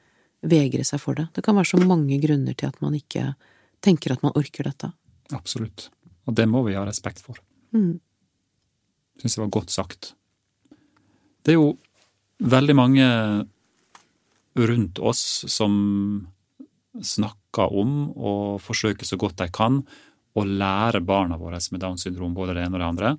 vegre 0.43 0.85
seg 0.85 1.01
for 1.01 1.15
det. 1.15 1.29
Det 1.35 1.45
kan 1.45 1.55
være 1.55 1.69
så 1.69 1.85
mange 1.85 2.19
grunner 2.21 2.55
til 2.57 2.67
at 2.69 2.81
man 2.81 2.95
ikke 2.95 3.35
tenker 3.83 4.13
at 4.13 4.23
man 4.23 4.33
orker 4.35 4.65
dette. 4.65 4.93
Absolutt. 5.33 5.91
Og 6.27 6.35
det 6.35 6.49
må 6.49 6.65
vi 6.65 6.75
ha 6.75 6.85
respekt 6.85 7.21
for. 7.21 7.37
Mm. 7.75 8.01
Syns 9.21 9.35
det 9.35 9.43
var 9.43 9.51
godt 9.51 9.71
sagt. 9.71 10.15
Det 11.45 11.53
er 11.53 11.59
jo 11.59 11.77
veldig 12.41 12.75
mange 12.77 13.47
rundt 14.57 14.99
oss 14.99 15.45
som 15.49 16.29
snakker 17.01 17.38
om 17.57 18.13
og 18.13 18.61
forsøker 18.61 19.07
så 19.07 19.17
godt 19.17 19.39
de 19.41 19.49
kan 19.51 19.81
å 20.39 20.45
lære 20.45 21.01
barna 21.01 21.39
våre 21.39 21.59
med 21.73 21.81
Downs 21.81 22.05
syndrom 22.05 22.35
både 22.35 22.55
det 22.55 22.67
ene 22.67 22.77
og 22.77 22.83
det 22.83 22.89
andre. 22.89 23.17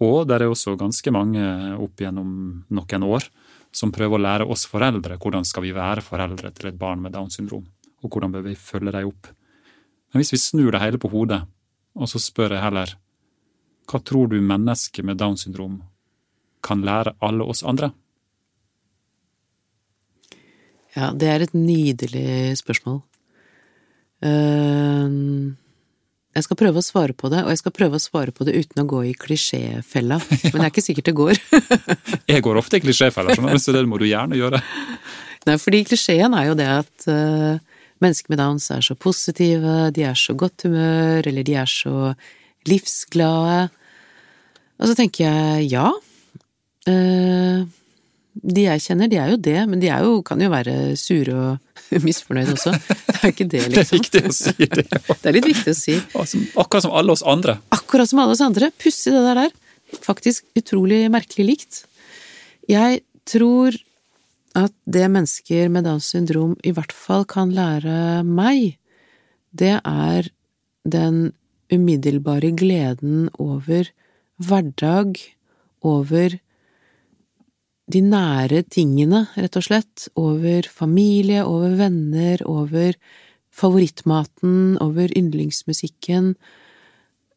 Og 0.00 0.22
det 0.28 0.38
er 0.38 0.46
også 0.48 0.78
ganske 0.80 1.12
mange 1.12 1.42
opp 1.76 2.00
gjennom 2.00 2.30
noen 2.72 3.04
år 3.04 3.26
som 3.72 3.92
prøver 3.92 4.16
å 4.16 4.24
lære 4.24 4.46
oss 4.48 4.64
foreldre 4.70 5.18
hvordan 5.20 5.44
skal 5.44 5.66
vi 5.66 5.74
være 5.76 6.02
foreldre 6.02 6.50
til 6.56 6.70
et 6.70 6.78
barn 6.78 7.02
med 7.02 7.12
Downs 7.12 7.36
syndrom, 7.36 7.66
og 8.00 8.08
hvordan 8.08 8.32
bør 8.32 8.46
vi 8.48 8.56
følge 8.56 8.94
dem 8.96 9.10
opp. 9.10 9.28
Men 10.10 10.22
hvis 10.22 10.32
vi 10.34 10.40
snur 10.42 10.72
det 10.72 10.80
hele 10.82 10.98
på 10.98 11.10
hodet, 11.12 11.42
og 11.94 12.08
så 12.08 12.22
spør 12.22 12.56
jeg 12.56 12.64
heller 12.64 12.96
hva 13.90 13.98
tror 14.06 14.30
du 14.30 14.38
mennesker 14.38 15.04
med 15.06 15.18
Downs 15.18 15.44
syndrom 15.44 15.80
kan 16.62 16.82
lære 16.86 17.16
alle 17.20 17.44
oss 17.44 17.64
andre? 17.66 17.90
Ja, 20.94 21.12
det 21.14 21.28
er 21.30 21.44
et 21.44 21.54
nydelig 21.54 22.58
spørsmål. 22.58 23.02
Ehm, 24.26 25.56
jeg 26.30 26.46
skal 26.46 26.58
prøve 26.60 26.78
å 26.80 26.84
svare 26.84 27.16
på 27.16 27.30
det, 27.32 27.42
og 27.42 27.50
jeg 27.50 27.60
skal 27.62 27.74
prøve 27.74 27.98
å 27.98 28.02
svare 28.02 28.34
på 28.34 28.46
det 28.46 28.54
uten 28.54 28.82
å 28.82 28.88
gå 28.88 29.00
i 29.08 29.14
klisjéfella, 29.18 30.20
men 30.20 30.58
det 30.58 30.62
er 30.62 30.70
ikke 30.70 30.84
sikkert 30.84 31.10
det 31.10 31.16
går. 31.18 31.40
Jeg 32.30 32.44
går 32.46 32.60
ofte 32.60 32.78
i 32.78 32.84
klisjéfella, 32.84 33.34
så 33.58 33.74
det 33.74 33.82
må 33.90 33.98
du 33.98 34.06
gjerne 34.06 34.38
gjøre. 34.38 34.60
Nei, 35.48 35.56
fordi 35.58 35.82
klisjeen 35.88 36.36
er 36.36 36.50
jo 36.50 36.54
det 36.58 36.68
at 36.70 37.08
eh, 37.10 37.80
mennesker 38.04 38.30
med 38.30 38.38
Downs 38.38 38.68
er 38.70 38.84
så 38.84 38.94
positive, 38.94 39.88
de 39.96 40.06
er 40.06 40.18
så 40.18 40.36
godt 40.38 40.68
humør, 40.68 41.26
eller 41.26 41.46
de 41.46 41.56
er 41.58 41.70
så 41.70 42.12
livsglade. 42.68 43.66
Og 44.80 44.88
så 44.88 44.96
tenker 44.96 45.26
jeg 45.26 45.70
ja. 45.72 45.88
Eh, 46.88 47.66
de 48.40 48.64
jeg 48.64 48.82
kjenner, 48.84 49.10
de 49.10 49.18
er 49.20 49.32
jo 49.34 49.40
det, 49.40 49.58
men 49.68 49.82
de 49.82 49.90
jo, 49.90 50.20
kan 50.26 50.40
jo 50.40 50.50
være 50.52 50.76
sure 50.98 51.34
og 51.36 52.00
misfornøyde 52.06 52.56
også. 52.56 52.72
Det 52.72 53.18
er 53.20 53.34
ikke 53.34 53.48
det, 53.52 53.64
liksom. 53.74 53.74
Det 53.74 53.76
er 53.76 53.76
liksom. 53.76 53.98
viktig 53.98 54.22
å 54.22 54.34
si 54.36 54.54
det. 54.64 54.86
Det 55.20 55.30
er 55.30 55.36
litt 55.36 55.50
viktig 55.50 55.74
å 55.74 55.78
si. 55.78 55.98
Akkurat 56.60 56.86
som 56.86 56.96
alle 56.96 57.16
oss 57.16 57.24
andre. 57.26 57.58
Akkurat 57.74 58.10
som 58.10 58.22
alle 58.22 58.36
oss 58.36 58.44
andre. 58.44 58.70
Pussig 58.80 59.14
det 59.14 59.22
der 59.26 59.44
der. 59.44 59.54
Faktisk 60.04 60.46
utrolig 60.58 61.02
merkelig 61.12 61.48
likt. 61.52 61.84
Jeg 62.70 63.02
tror 63.28 63.76
at 64.58 64.74
det 64.90 65.06
mennesker 65.10 65.70
med 65.70 65.86
Downs 65.86 66.08
syndrom 66.10 66.56
i 66.66 66.72
hvert 66.74 66.94
fall 66.94 67.26
kan 67.28 67.52
lære 67.54 68.22
meg, 68.26 68.76
det 69.54 69.76
er 69.78 70.30
den 70.82 71.30
umiddelbare 71.70 72.50
gleden 72.58 73.28
over 73.38 73.90
hverdag, 74.40 75.18
over 75.86 76.38
de 77.90 78.02
nære 78.04 78.62
tingene, 78.70 79.24
rett 79.36 79.56
og 79.58 79.66
slett, 79.66 80.06
over 80.20 80.68
familie, 80.70 81.42
over 81.46 81.74
venner, 81.78 82.42
over 82.48 82.94
favorittmaten, 83.50 84.78
over 84.80 85.10
yndlingsmusikken. 85.18 86.34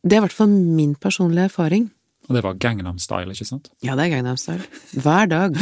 Det 0.03 0.15
er 0.15 0.21
i 0.21 0.25
hvert 0.27 0.35
fall 0.35 0.53
min 0.53 0.95
personlige 0.99 1.49
erfaring. 1.49 1.89
Og 2.29 2.37
det 2.37 2.43
var 2.45 2.55
Gangnam 2.55 2.99
Style, 3.03 3.33
ikke 3.33 3.47
sant? 3.47 3.67
Ja, 3.83 3.97
det 3.99 4.05
er 4.05 4.13
Gangnam 4.13 4.37
Style. 4.39 4.63
Hver 4.95 5.27
dag. 5.31 5.57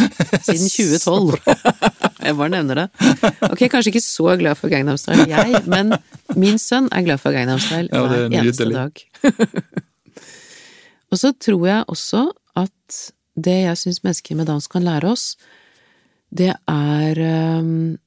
Siden 0.46 0.70
2012. 1.02 1.40
Jeg 2.26 2.38
bare 2.38 2.52
nevner 2.54 2.84
det. 2.84 2.88
Ok, 3.50 3.64
kanskje 3.66 3.90
ikke 3.90 4.04
så 4.06 4.36
glad 4.38 4.60
for 4.60 4.70
Gangnam 4.70 5.00
Style, 5.02 5.26
jeg, 5.26 5.64
men 5.66 5.96
min 6.38 6.60
sønn 6.62 6.86
er 6.94 7.02
glad 7.08 7.18
for 7.18 7.34
Gangnam 7.34 7.58
Style 7.60 7.90
Ja, 7.90 8.04
er 8.04 8.28
hver 8.30 8.36
eneste 8.44 8.68
dag. 8.70 9.02
Og 11.12 11.18
så 11.20 11.34
tror 11.34 11.66
jeg 11.66 11.90
også 11.92 12.22
at 12.62 13.00
det 13.36 13.58
jeg 13.64 13.80
syns 13.80 14.04
mennesker 14.04 14.38
med 14.38 14.50
dans 14.52 14.68
kan 14.72 14.86
lære 14.86 15.12
oss, 15.12 15.36
det 16.32 16.54
er 16.72 17.20
um, 17.60 17.98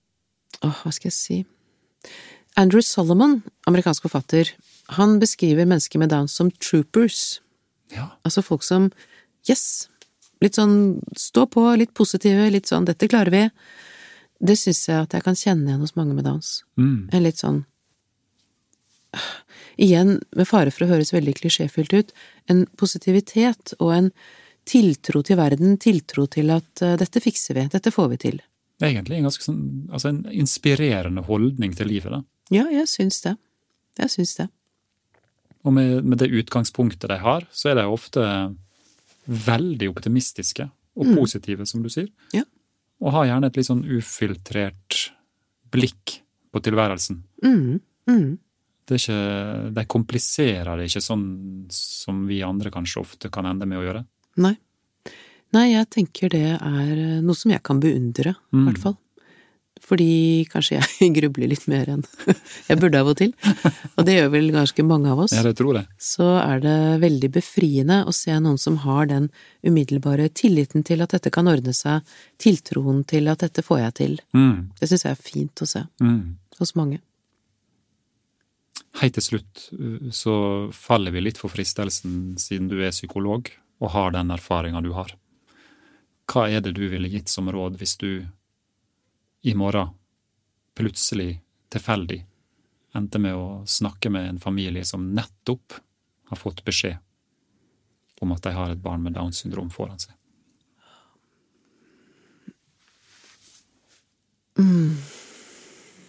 Åh, 0.64 0.76
hva 0.80 0.90
skal 0.94 1.10
jeg 1.10 1.16
si 1.16 1.38
Andrew 2.56 2.80
Solomon, 2.84 3.40
amerikansk 3.68 4.06
forfatter, 4.06 4.52
han 4.94 5.18
beskriver 5.18 5.66
mennesker 5.66 5.98
med 5.98 6.12
Downs 6.12 6.36
som 6.38 6.52
troopers. 6.62 7.40
Ja. 7.90 8.12
Altså 8.22 8.44
folk 8.46 8.62
som 8.62 8.90
yes, 9.48 9.88
litt 10.44 10.58
sånn 10.58 11.00
stå 11.18 11.48
på, 11.50 11.64
litt 11.80 11.94
positive, 11.98 12.46
litt 12.52 12.70
sånn 12.70 12.86
dette 12.86 13.08
klarer 13.10 13.34
vi. 13.34 13.42
Det 14.44 14.56
syns 14.60 14.84
jeg 14.86 15.06
at 15.06 15.16
jeg 15.16 15.26
kan 15.26 15.38
kjenne 15.38 15.66
igjen 15.70 15.82
hos 15.82 15.96
mange 15.98 16.14
med 16.14 16.28
Downs. 16.28 16.60
Mm. 16.80 17.08
En 17.12 17.26
litt 17.26 17.42
sånn 17.42 17.64
Igjen, 19.78 20.20
med 20.34 20.46
fare 20.46 20.70
for 20.74 20.86
å 20.86 20.88
høres 20.92 21.12
veldig 21.14 21.32
klisjéfylt 21.40 21.92
ut, 21.94 22.08
en 22.50 22.64
positivitet 22.78 23.72
og 23.80 23.92
en 23.94 24.08
tiltro 24.64 25.22
til 25.26 25.38
verden, 25.38 25.76
tiltro 25.78 26.26
til 26.30 26.50
at 26.54 26.82
eh, 26.82 26.96
dette 27.00 27.20
fikser 27.22 27.58
vi, 27.58 27.66
dette 27.72 27.92
får 27.94 28.10
vi 28.14 28.20
til. 28.28 28.42
Det 28.78 28.88
er 28.88 28.94
Egentlig 28.94 29.18
en 29.20 29.28
ganske 29.28 29.44
sånn 29.46 29.62
altså 29.92 30.10
en 30.10 30.22
inspirerende 30.34 31.22
holdning 31.28 31.74
til 31.78 31.88
livet, 31.92 32.10
da. 32.12 32.22
Ja, 32.52 32.64
jeg 32.72 32.88
syns 32.90 33.20
det. 33.24 33.36
Jeg 34.00 34.10
syns 34.12 34.34
det. 34.40 34.48
Og 35.64 35.72
med, 35.72 36.02
med 36.04 36.18
det 36.20 36.28
utgangspunktet 36.34 37.08
de 37.08 37.16
har, 37.22 37.46
så 37.54 37.70
er 37.70 37.78
de 37.78 37.86
ofte 37.88 38.24
veldig 39.24 39.88
optimistiske 39.94 40.66
og 40.94 41.06
Mm. 41.06 41.14
positive, 41.16 41.66
som 41.66 41.82
du 41.82 41.88
sier. 41.88 42.08
Ja. 42.34 42.42
Og 43.00 43.12
har 43.12 43.26
gjerne 43.26 43.46
et 43.48 43.56
litt 43.56 43.66
sånn 43.66 43.84
ufiltrert 43.84 45.10
blikk 45.72 46.20
på 46.52 46.60
tilværelsen. 46.62 47.22
Mm, 47.42 47.80
mm. 48.06 48.38
Det 48.86 48.94
er 48.94 49.00
ikke, 49.00 49.74
de 49.74 49.84
kompliserer 49.88 50.76
det 50.78 50.90
ikke 50.90 51.02
sånn 51.02 51.66
som 51.72 52.26
vi 52.28 52.42
andre 52.44 52.70
kanskje 52.70 53.00
ofte 53.00 53.30
kan 53.32 53.46
ende 53.48 53.66
med 53.66 53.78
å 53.80 53.86
gjøre. 53.86 54.04
Nei. 54.36 54.56
Nei, 55.54 55.68
jeg 55.72 55.86
tenker 55.94 56.28
det 56.34 56.44
er 56.58 56.92
eh, 56.98 57.20
noe 57.22 57.34
som 57.38 57.52
jeg 57.52 57.62
kan 57.62 57.80
beundre, 57.80 58.34
i 58.34 58.56
Mm. 58.56 58.64
hvert 58.68 58.78
fall. 58.82 58.96
Fordi 59.84 60.46
kanskje 60.48 60.78
jeg 60.80 61.10
grubler 61.18 61.50
litt 61.50 61.66
mer 61.68 61.90
enn 61.92 62.02
jeg 62.70 62.78
burde 62.80 62.96
av 63.02 63.10
og 63.12 63.16
til. 63.20 63.34
Og 63.98 64.06
det 64.06 64.14
gjør 64.16 64.30
vel 64.32 64.46
ganske 64.54 64.82
mange 64.86 65.10
av 65.12 65.18
oss. 65.26 65.34
Ja, 65.36 65.42
det 65.44 65.52
tror 65.58 65.76
jeg. 65.76 65.86
Så 66.00 66.24
er 66.40 66.62
det 66.64 66.76
veldig 67.02 67.30
befriende 67.34 67.98
å 68.08 68.14
se 68.16 68.32
noen 68.40 68.56
som 68.58 68.78
har 68.86 69.06
den 69.10 69.28
umiddelbare 69.62 70.30
tilliten 70.32 70.82
til 70.88 71.04
at 71.04 71.12
dette 71.12 71.30
kan 71.34 71.46
ordne 71.52 71.74
seg, 71.76 72.00
tiltroen 72.40 73.04
til 73.06 73.28
at 73.28 73.44
dette 73.44 73.62
får 73.66 73.82
jeg 73.84 73.94
til. 74.00 74.14
Mm. 74.32 74.70
Det 74.80 74.88
syns 74.88 75.04
jeg 75.04 75.12
er 75.18 75.22
fint 75.28 75.60
å 75.62 75.68
se 75.68 75.84
Mm. 76.00 76.36
hos 76.58 76.74
mange. 76.80 77.02
Helt 79.02 79.16
til 79.18 79.24
slutt 79.26 79.64
uh, 79.74 80.10
så 80.14 80.34
faller 80.74 81.12
vi 81.14 81.22
litt 81.26 81.38
for 81.40 81.50
fristelsen, 81.52 82.36
siden 82.40 82.68
du 82.70 82.78
er 82.80 82.94
psykolog 82.94 83.50
og 83.78 83.90
har 83.94 84.14
den 84.14 84.30
erfaringa 84.34 84.80
du 84.84 84.92
har. 84.96 85.14
Hva 86.30 86.46
er 86.48 86.64
det 86.64 86.74
du 86.78 86.86
ville 86.88 87.10
gitt 87.10 87.28
som 87.28 87.50
råd 87.52 87.76
hvis 87.80 87.96
du 88.00 88.26
i 89.44 89.54
morgen 89.54 89.92
plutselig, 90.74 91.42
tilfeldig, 91.70 92.22
endte 92.94 93.20
med 93.20 93.36
å 93.36 93.62
snakke 93.68 94.10
med 94.10 94.28
en 94.28 94.40
familie 94.40 94.84
som 94.86 95.10
nettopp 95.14 95.76
har 96.30 96.40
fått 96.40 96.64
beskjed 96.64 96.96
om 98.24 98.32
at 98.32 98.42
de 98.46 98.54
har 98.56 98.72
et 98.72 98.80
barn 98.80 99.02
med 99.04 99.18
Downs 99.18 99.42
syndrom 99.42 99.68
foran 99.70 100.00
seg? 100.00 100.14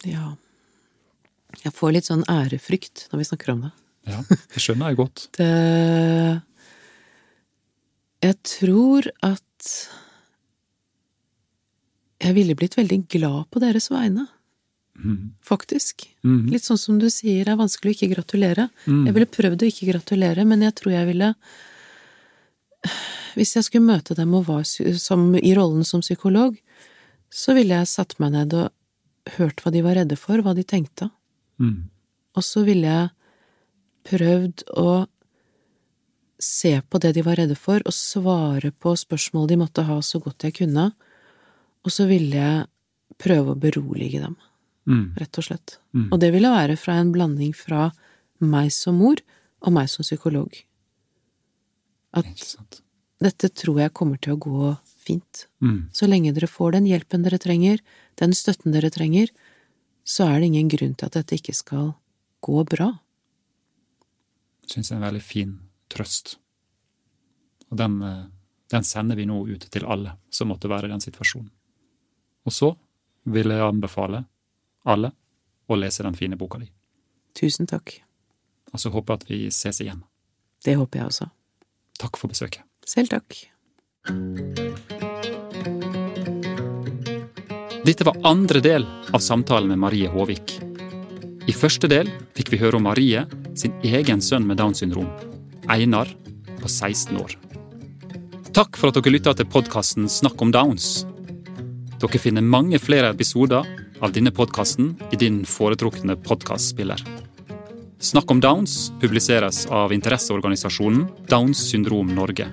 Ja. 0.06 0.36
Jeg 1.65 1.73
får 1.73 1.95
litt 1.95 2.08
sånn 2.08 2.25
ærefrykt 2.30 3.08
når 3.12 3.23
vi 3.23 3.28
snakker 3.32 3.56
om 3.56 3.65
det. 3.65 3.71
Ja, 4.06 4.19
det 4.30 4.62
skjønner 4.62 4.91
jeg 4.91 4.99
godt. 5.01 5.28
Det 5.39 5.49
Jeg 8.26 8.38
tror 8.48 9.06
at 9.26 9.70
jeg 12.26 12.34
ville 12.38 12.56
blitt 12.58 12.78
veldig 12.80 13.04
glad 13.12 13.52
på 13.54 13.62
deres 13.64 13.92
vegne, 13.94 14.28
Mm. 14.96 15.34
faktisk. 15.44 16.06
Mm. 16.24 16.46
Litt 16.54 16.64
sånn 16.64 16.80
som 16.80 16.98
du 16.98 17.10
sier, 17.12 17.44
det 17.44 17.52
er 17.52 17.58
vanskelig 17.60 17.92
å 17.92 17.96
ikke 17.98 18.14
gratulere. 18.16 18.70
Mm. 18.88 19.02
Jeg 19.06 19.14
ville 19.18 19.28
prøvd 19.28 19.66
å 19.66 19.68
ikke 19.68 19.90
gratulere, 19.92 20.46
men 20.48 20.62
jeg 20.64 20.74
tror 20.80 20.92
jeg 20.96 21.08
ville 21.12 21.34
Hvis 23.36 23.56
jeg 23.58 23.66
skulle 23.66 23.90
møte 23.90 24.16
dem 24.16 24.34
og 24.38 24.46
var 24.48 24.64
som, 24.64 25.36
i 25.36 25.54
rollen 25.58 25.84
som 25.84 26.00
psykolog, 26.00 26.56
så 27.30 27.54
ville 27.58 27.76
jeg 27.76 27.88
satt 27.92 28.14
meg 28.22 28.32
ned 28.32 28.54
og 28.54 28.72
hørt 29.36 29.60
hva 29.64 29.72
de 29.74 29.82
var 29.82 29.96
redde 29.98 30.16
for, 30.16 30.38
hva 30.38 30.54
de 30.56 30.64
tenkte. 30.64 31.10
Mm. 31.60 31.90
Og 32.38 32.44
så 32.46 32.64
ville 32.64 32.88
jeg 32.88 33.10
prøvd 34.08 34.64
å 34.78 35.08
se 36.41 36.82
på 36.82 37.00
det 37.00 37.13
de 37.15 37.24
var 37.26 37.38
redde 37.39 37.56
for, 37.56 37.82
og 37.86 37.93
svare 37.95 38.71
på 38.71 38.95
spørsmål 39.00 39.48
de 39.50 39.58
måtte 39.62 39.86
ha 39.88 40.00
så 40.04 40.19
godt 40.24 40.48
jeg 40.48 40.58
kunne. 40.60 40.89
Og 41.86 41.93
så 41.93 42.08
ville 42.10 42.36
jeg 42.36 42.65
prøve 43.21 43.54
å 43.54 43.60
berolige 43.60 44.21
dem, 44.21 44.36
Mm. 44.88 45.15
rett 45.17 45.38
og 45.38 45.43
slett. 45.43 45.78
Mm. 45.95 46.10
Og 46.12 46.19
det 46.19 46.32
ville 46.32 46.50
være 46.50 46.78
fra 46.78 46.93
en 47.00 47.12
blanding 47.12 47.56
fra 47.56 47.91
meg 48.39 48.71
som 48.71 48.98
mor 49.00 49.15
og 49.62 49.74
meg 49.74 49.89
som 49.89 50.04
psykolog. 50.04 50.54
At 52.13 52.82
dette 53.19 53.50
tror 53.50 53.80
jeg 53.80 53.93
kommer 53.93 54.19
til 54.21 54.36
å 54.36 54.39
gå 54.39 54.78
fint. 54.98 55.48
Mm. 55.62 55.89
Så 55.91 56.08
lenge 56.08 56.34
dere 56.34 56.48
får 56.48 56.74
den 56.74 56.86
hjelpen 56.86 57.24
dere 57.24 57.39
trenger, 57.39 57.80
den 58.17 58.32
støtten 58.32 58.71
dere 58.71 58.91
trenger, 58.91 59.30
så 60.06 60.28
er 60.30 60.39
det 60.39 60.52
ingen 60.52 60.69
grunn 60.69 60.95
til 60.95 61.06
at 61.08 61.13
dette 61.13 61.36
ikke 61.36 61.56
skal 61.56 61.95
gå 62.41 62.65
bra. 62.69 63.00
syns 64.67 64.89
jeg 64.89 64.98
er 64.98 65.02
en 65.04 65.13
veldig 65.13 65.21
fin 65.21 65.60
trøst. 65.91 66.38
Og 67.71 67.78
den, 67.78 68.02
eh, 68.02 68.26
den 68.71 68.84
sender 68.84 69.15
vi 69.15 69.26
nå 69.26 69.48
ut 69.48 69.67
til 69.71 69.86
alle 69.86 70.17
som 70.30 70.50
måtte 70.50 70.69
være 70.69 70.89
i 70.89 70.93
den 70.93 71.04
situasjonen. 71.04 71.52
Og 72.45 72.54
så 72.54 72.76
vil 73.26 73.50
jeg 73.50 73.62
anbefale 73.62 74.26
alle 74.86 75.12
å 75.67 75.78
lese 75.80 76.04
den 76.04 76.17
fine 76.17 76.38
boka 76.38 76.60
di. 76.62 76.69
Tusen 77.34 77.67
takk. 77.67 78.02
Og 78.74 78.80
så 78.80 78.91
håper 78.93 79.13
jeg 79.13 79.21
at 79.21 79.30
vi 79.30 79.39
ses 79.52 79.82
igjen. 79.82 80.04
Det 80.63 80.76
håper 80.78 81.00
jeg 81.00 81.10
også. 81.10 81.30
Takk 82.00 82.17
for 82.17 82.32
besøket. 82.32 82.63
Selv 82.86 83.10
takk. 83.10 83.38
Dette 87.86 88.06
var 88.06 88.17
andre 88.26 88.62
del 88.62 88.86
av 89.13 89.21
samtalen 89.21 89.69
med 89.69 89.82
Marie 89.82 90.10
Håvik. 90.10 90.58
I 91.45 91.54
første 91.54 91.89
del 91.89 92.10
fikk 92.34 92.50
vi 92.54 92.60
høre 92.62 92.80
om 92.80 92.88
Marie 92.88 93.21
sin 93.58 93.74
egen 93.86 94.21
sønn 94.26 94.48
med 94.50 94.58
Downs 94.58 94.82
syndrom, 94.82 95.10
Einar, 95.69 96.10
på 96.62 96.69
16 96.69 97.17
år. 97.17 97.36
Takk 98.56 98.78
for 98.80 98.89
at 98.89 98.97
dere 98.99 99.12
lytta 99.12 99.34
til 99.36 99.49
podkasten 99.51 100.08
Snakk 100.12 100.39
om 100.41 100.54
Downs. 100.56 101.04
Dere 101.99 102.21
finner 102.21 102.45
mange 102.45 102.80
flere 102.80 103.12
episoder 103.12 103.67
av 104.04 104.13
denne 104.15 104.32
podkasten 104.36 104.93
i 105.12 105.19
din 105.19 105.43
foretrukne 105.49 106.15
podkastspiller. 106.23 107.01
Snakk 107.99 108.32
om 108.32 108.41
Downs 108.43 108.91
publiseres 109.01 109.65
av 109.73 109.93
interesseorganisasjonen 109.95 111.08
Downs 111.32 111.63
syndrom 111.71 112.12
Norge. 112.15 112.47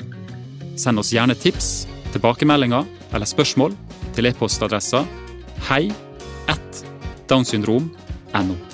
Send 0.81 0.99
oss 1.03 1.13
gjerne 1.13 1.37
tips, 1.37 1.87
tilbakemeldinger 2.15 2.89
eller 3.13 3.29
spørsmål 3.29 3.77
til 4.17 4.31
e-postadressa 4.31 5.05
hei 5.69 5.87
at 6.51 6.85
downsyndrom.no. 7.31 8.72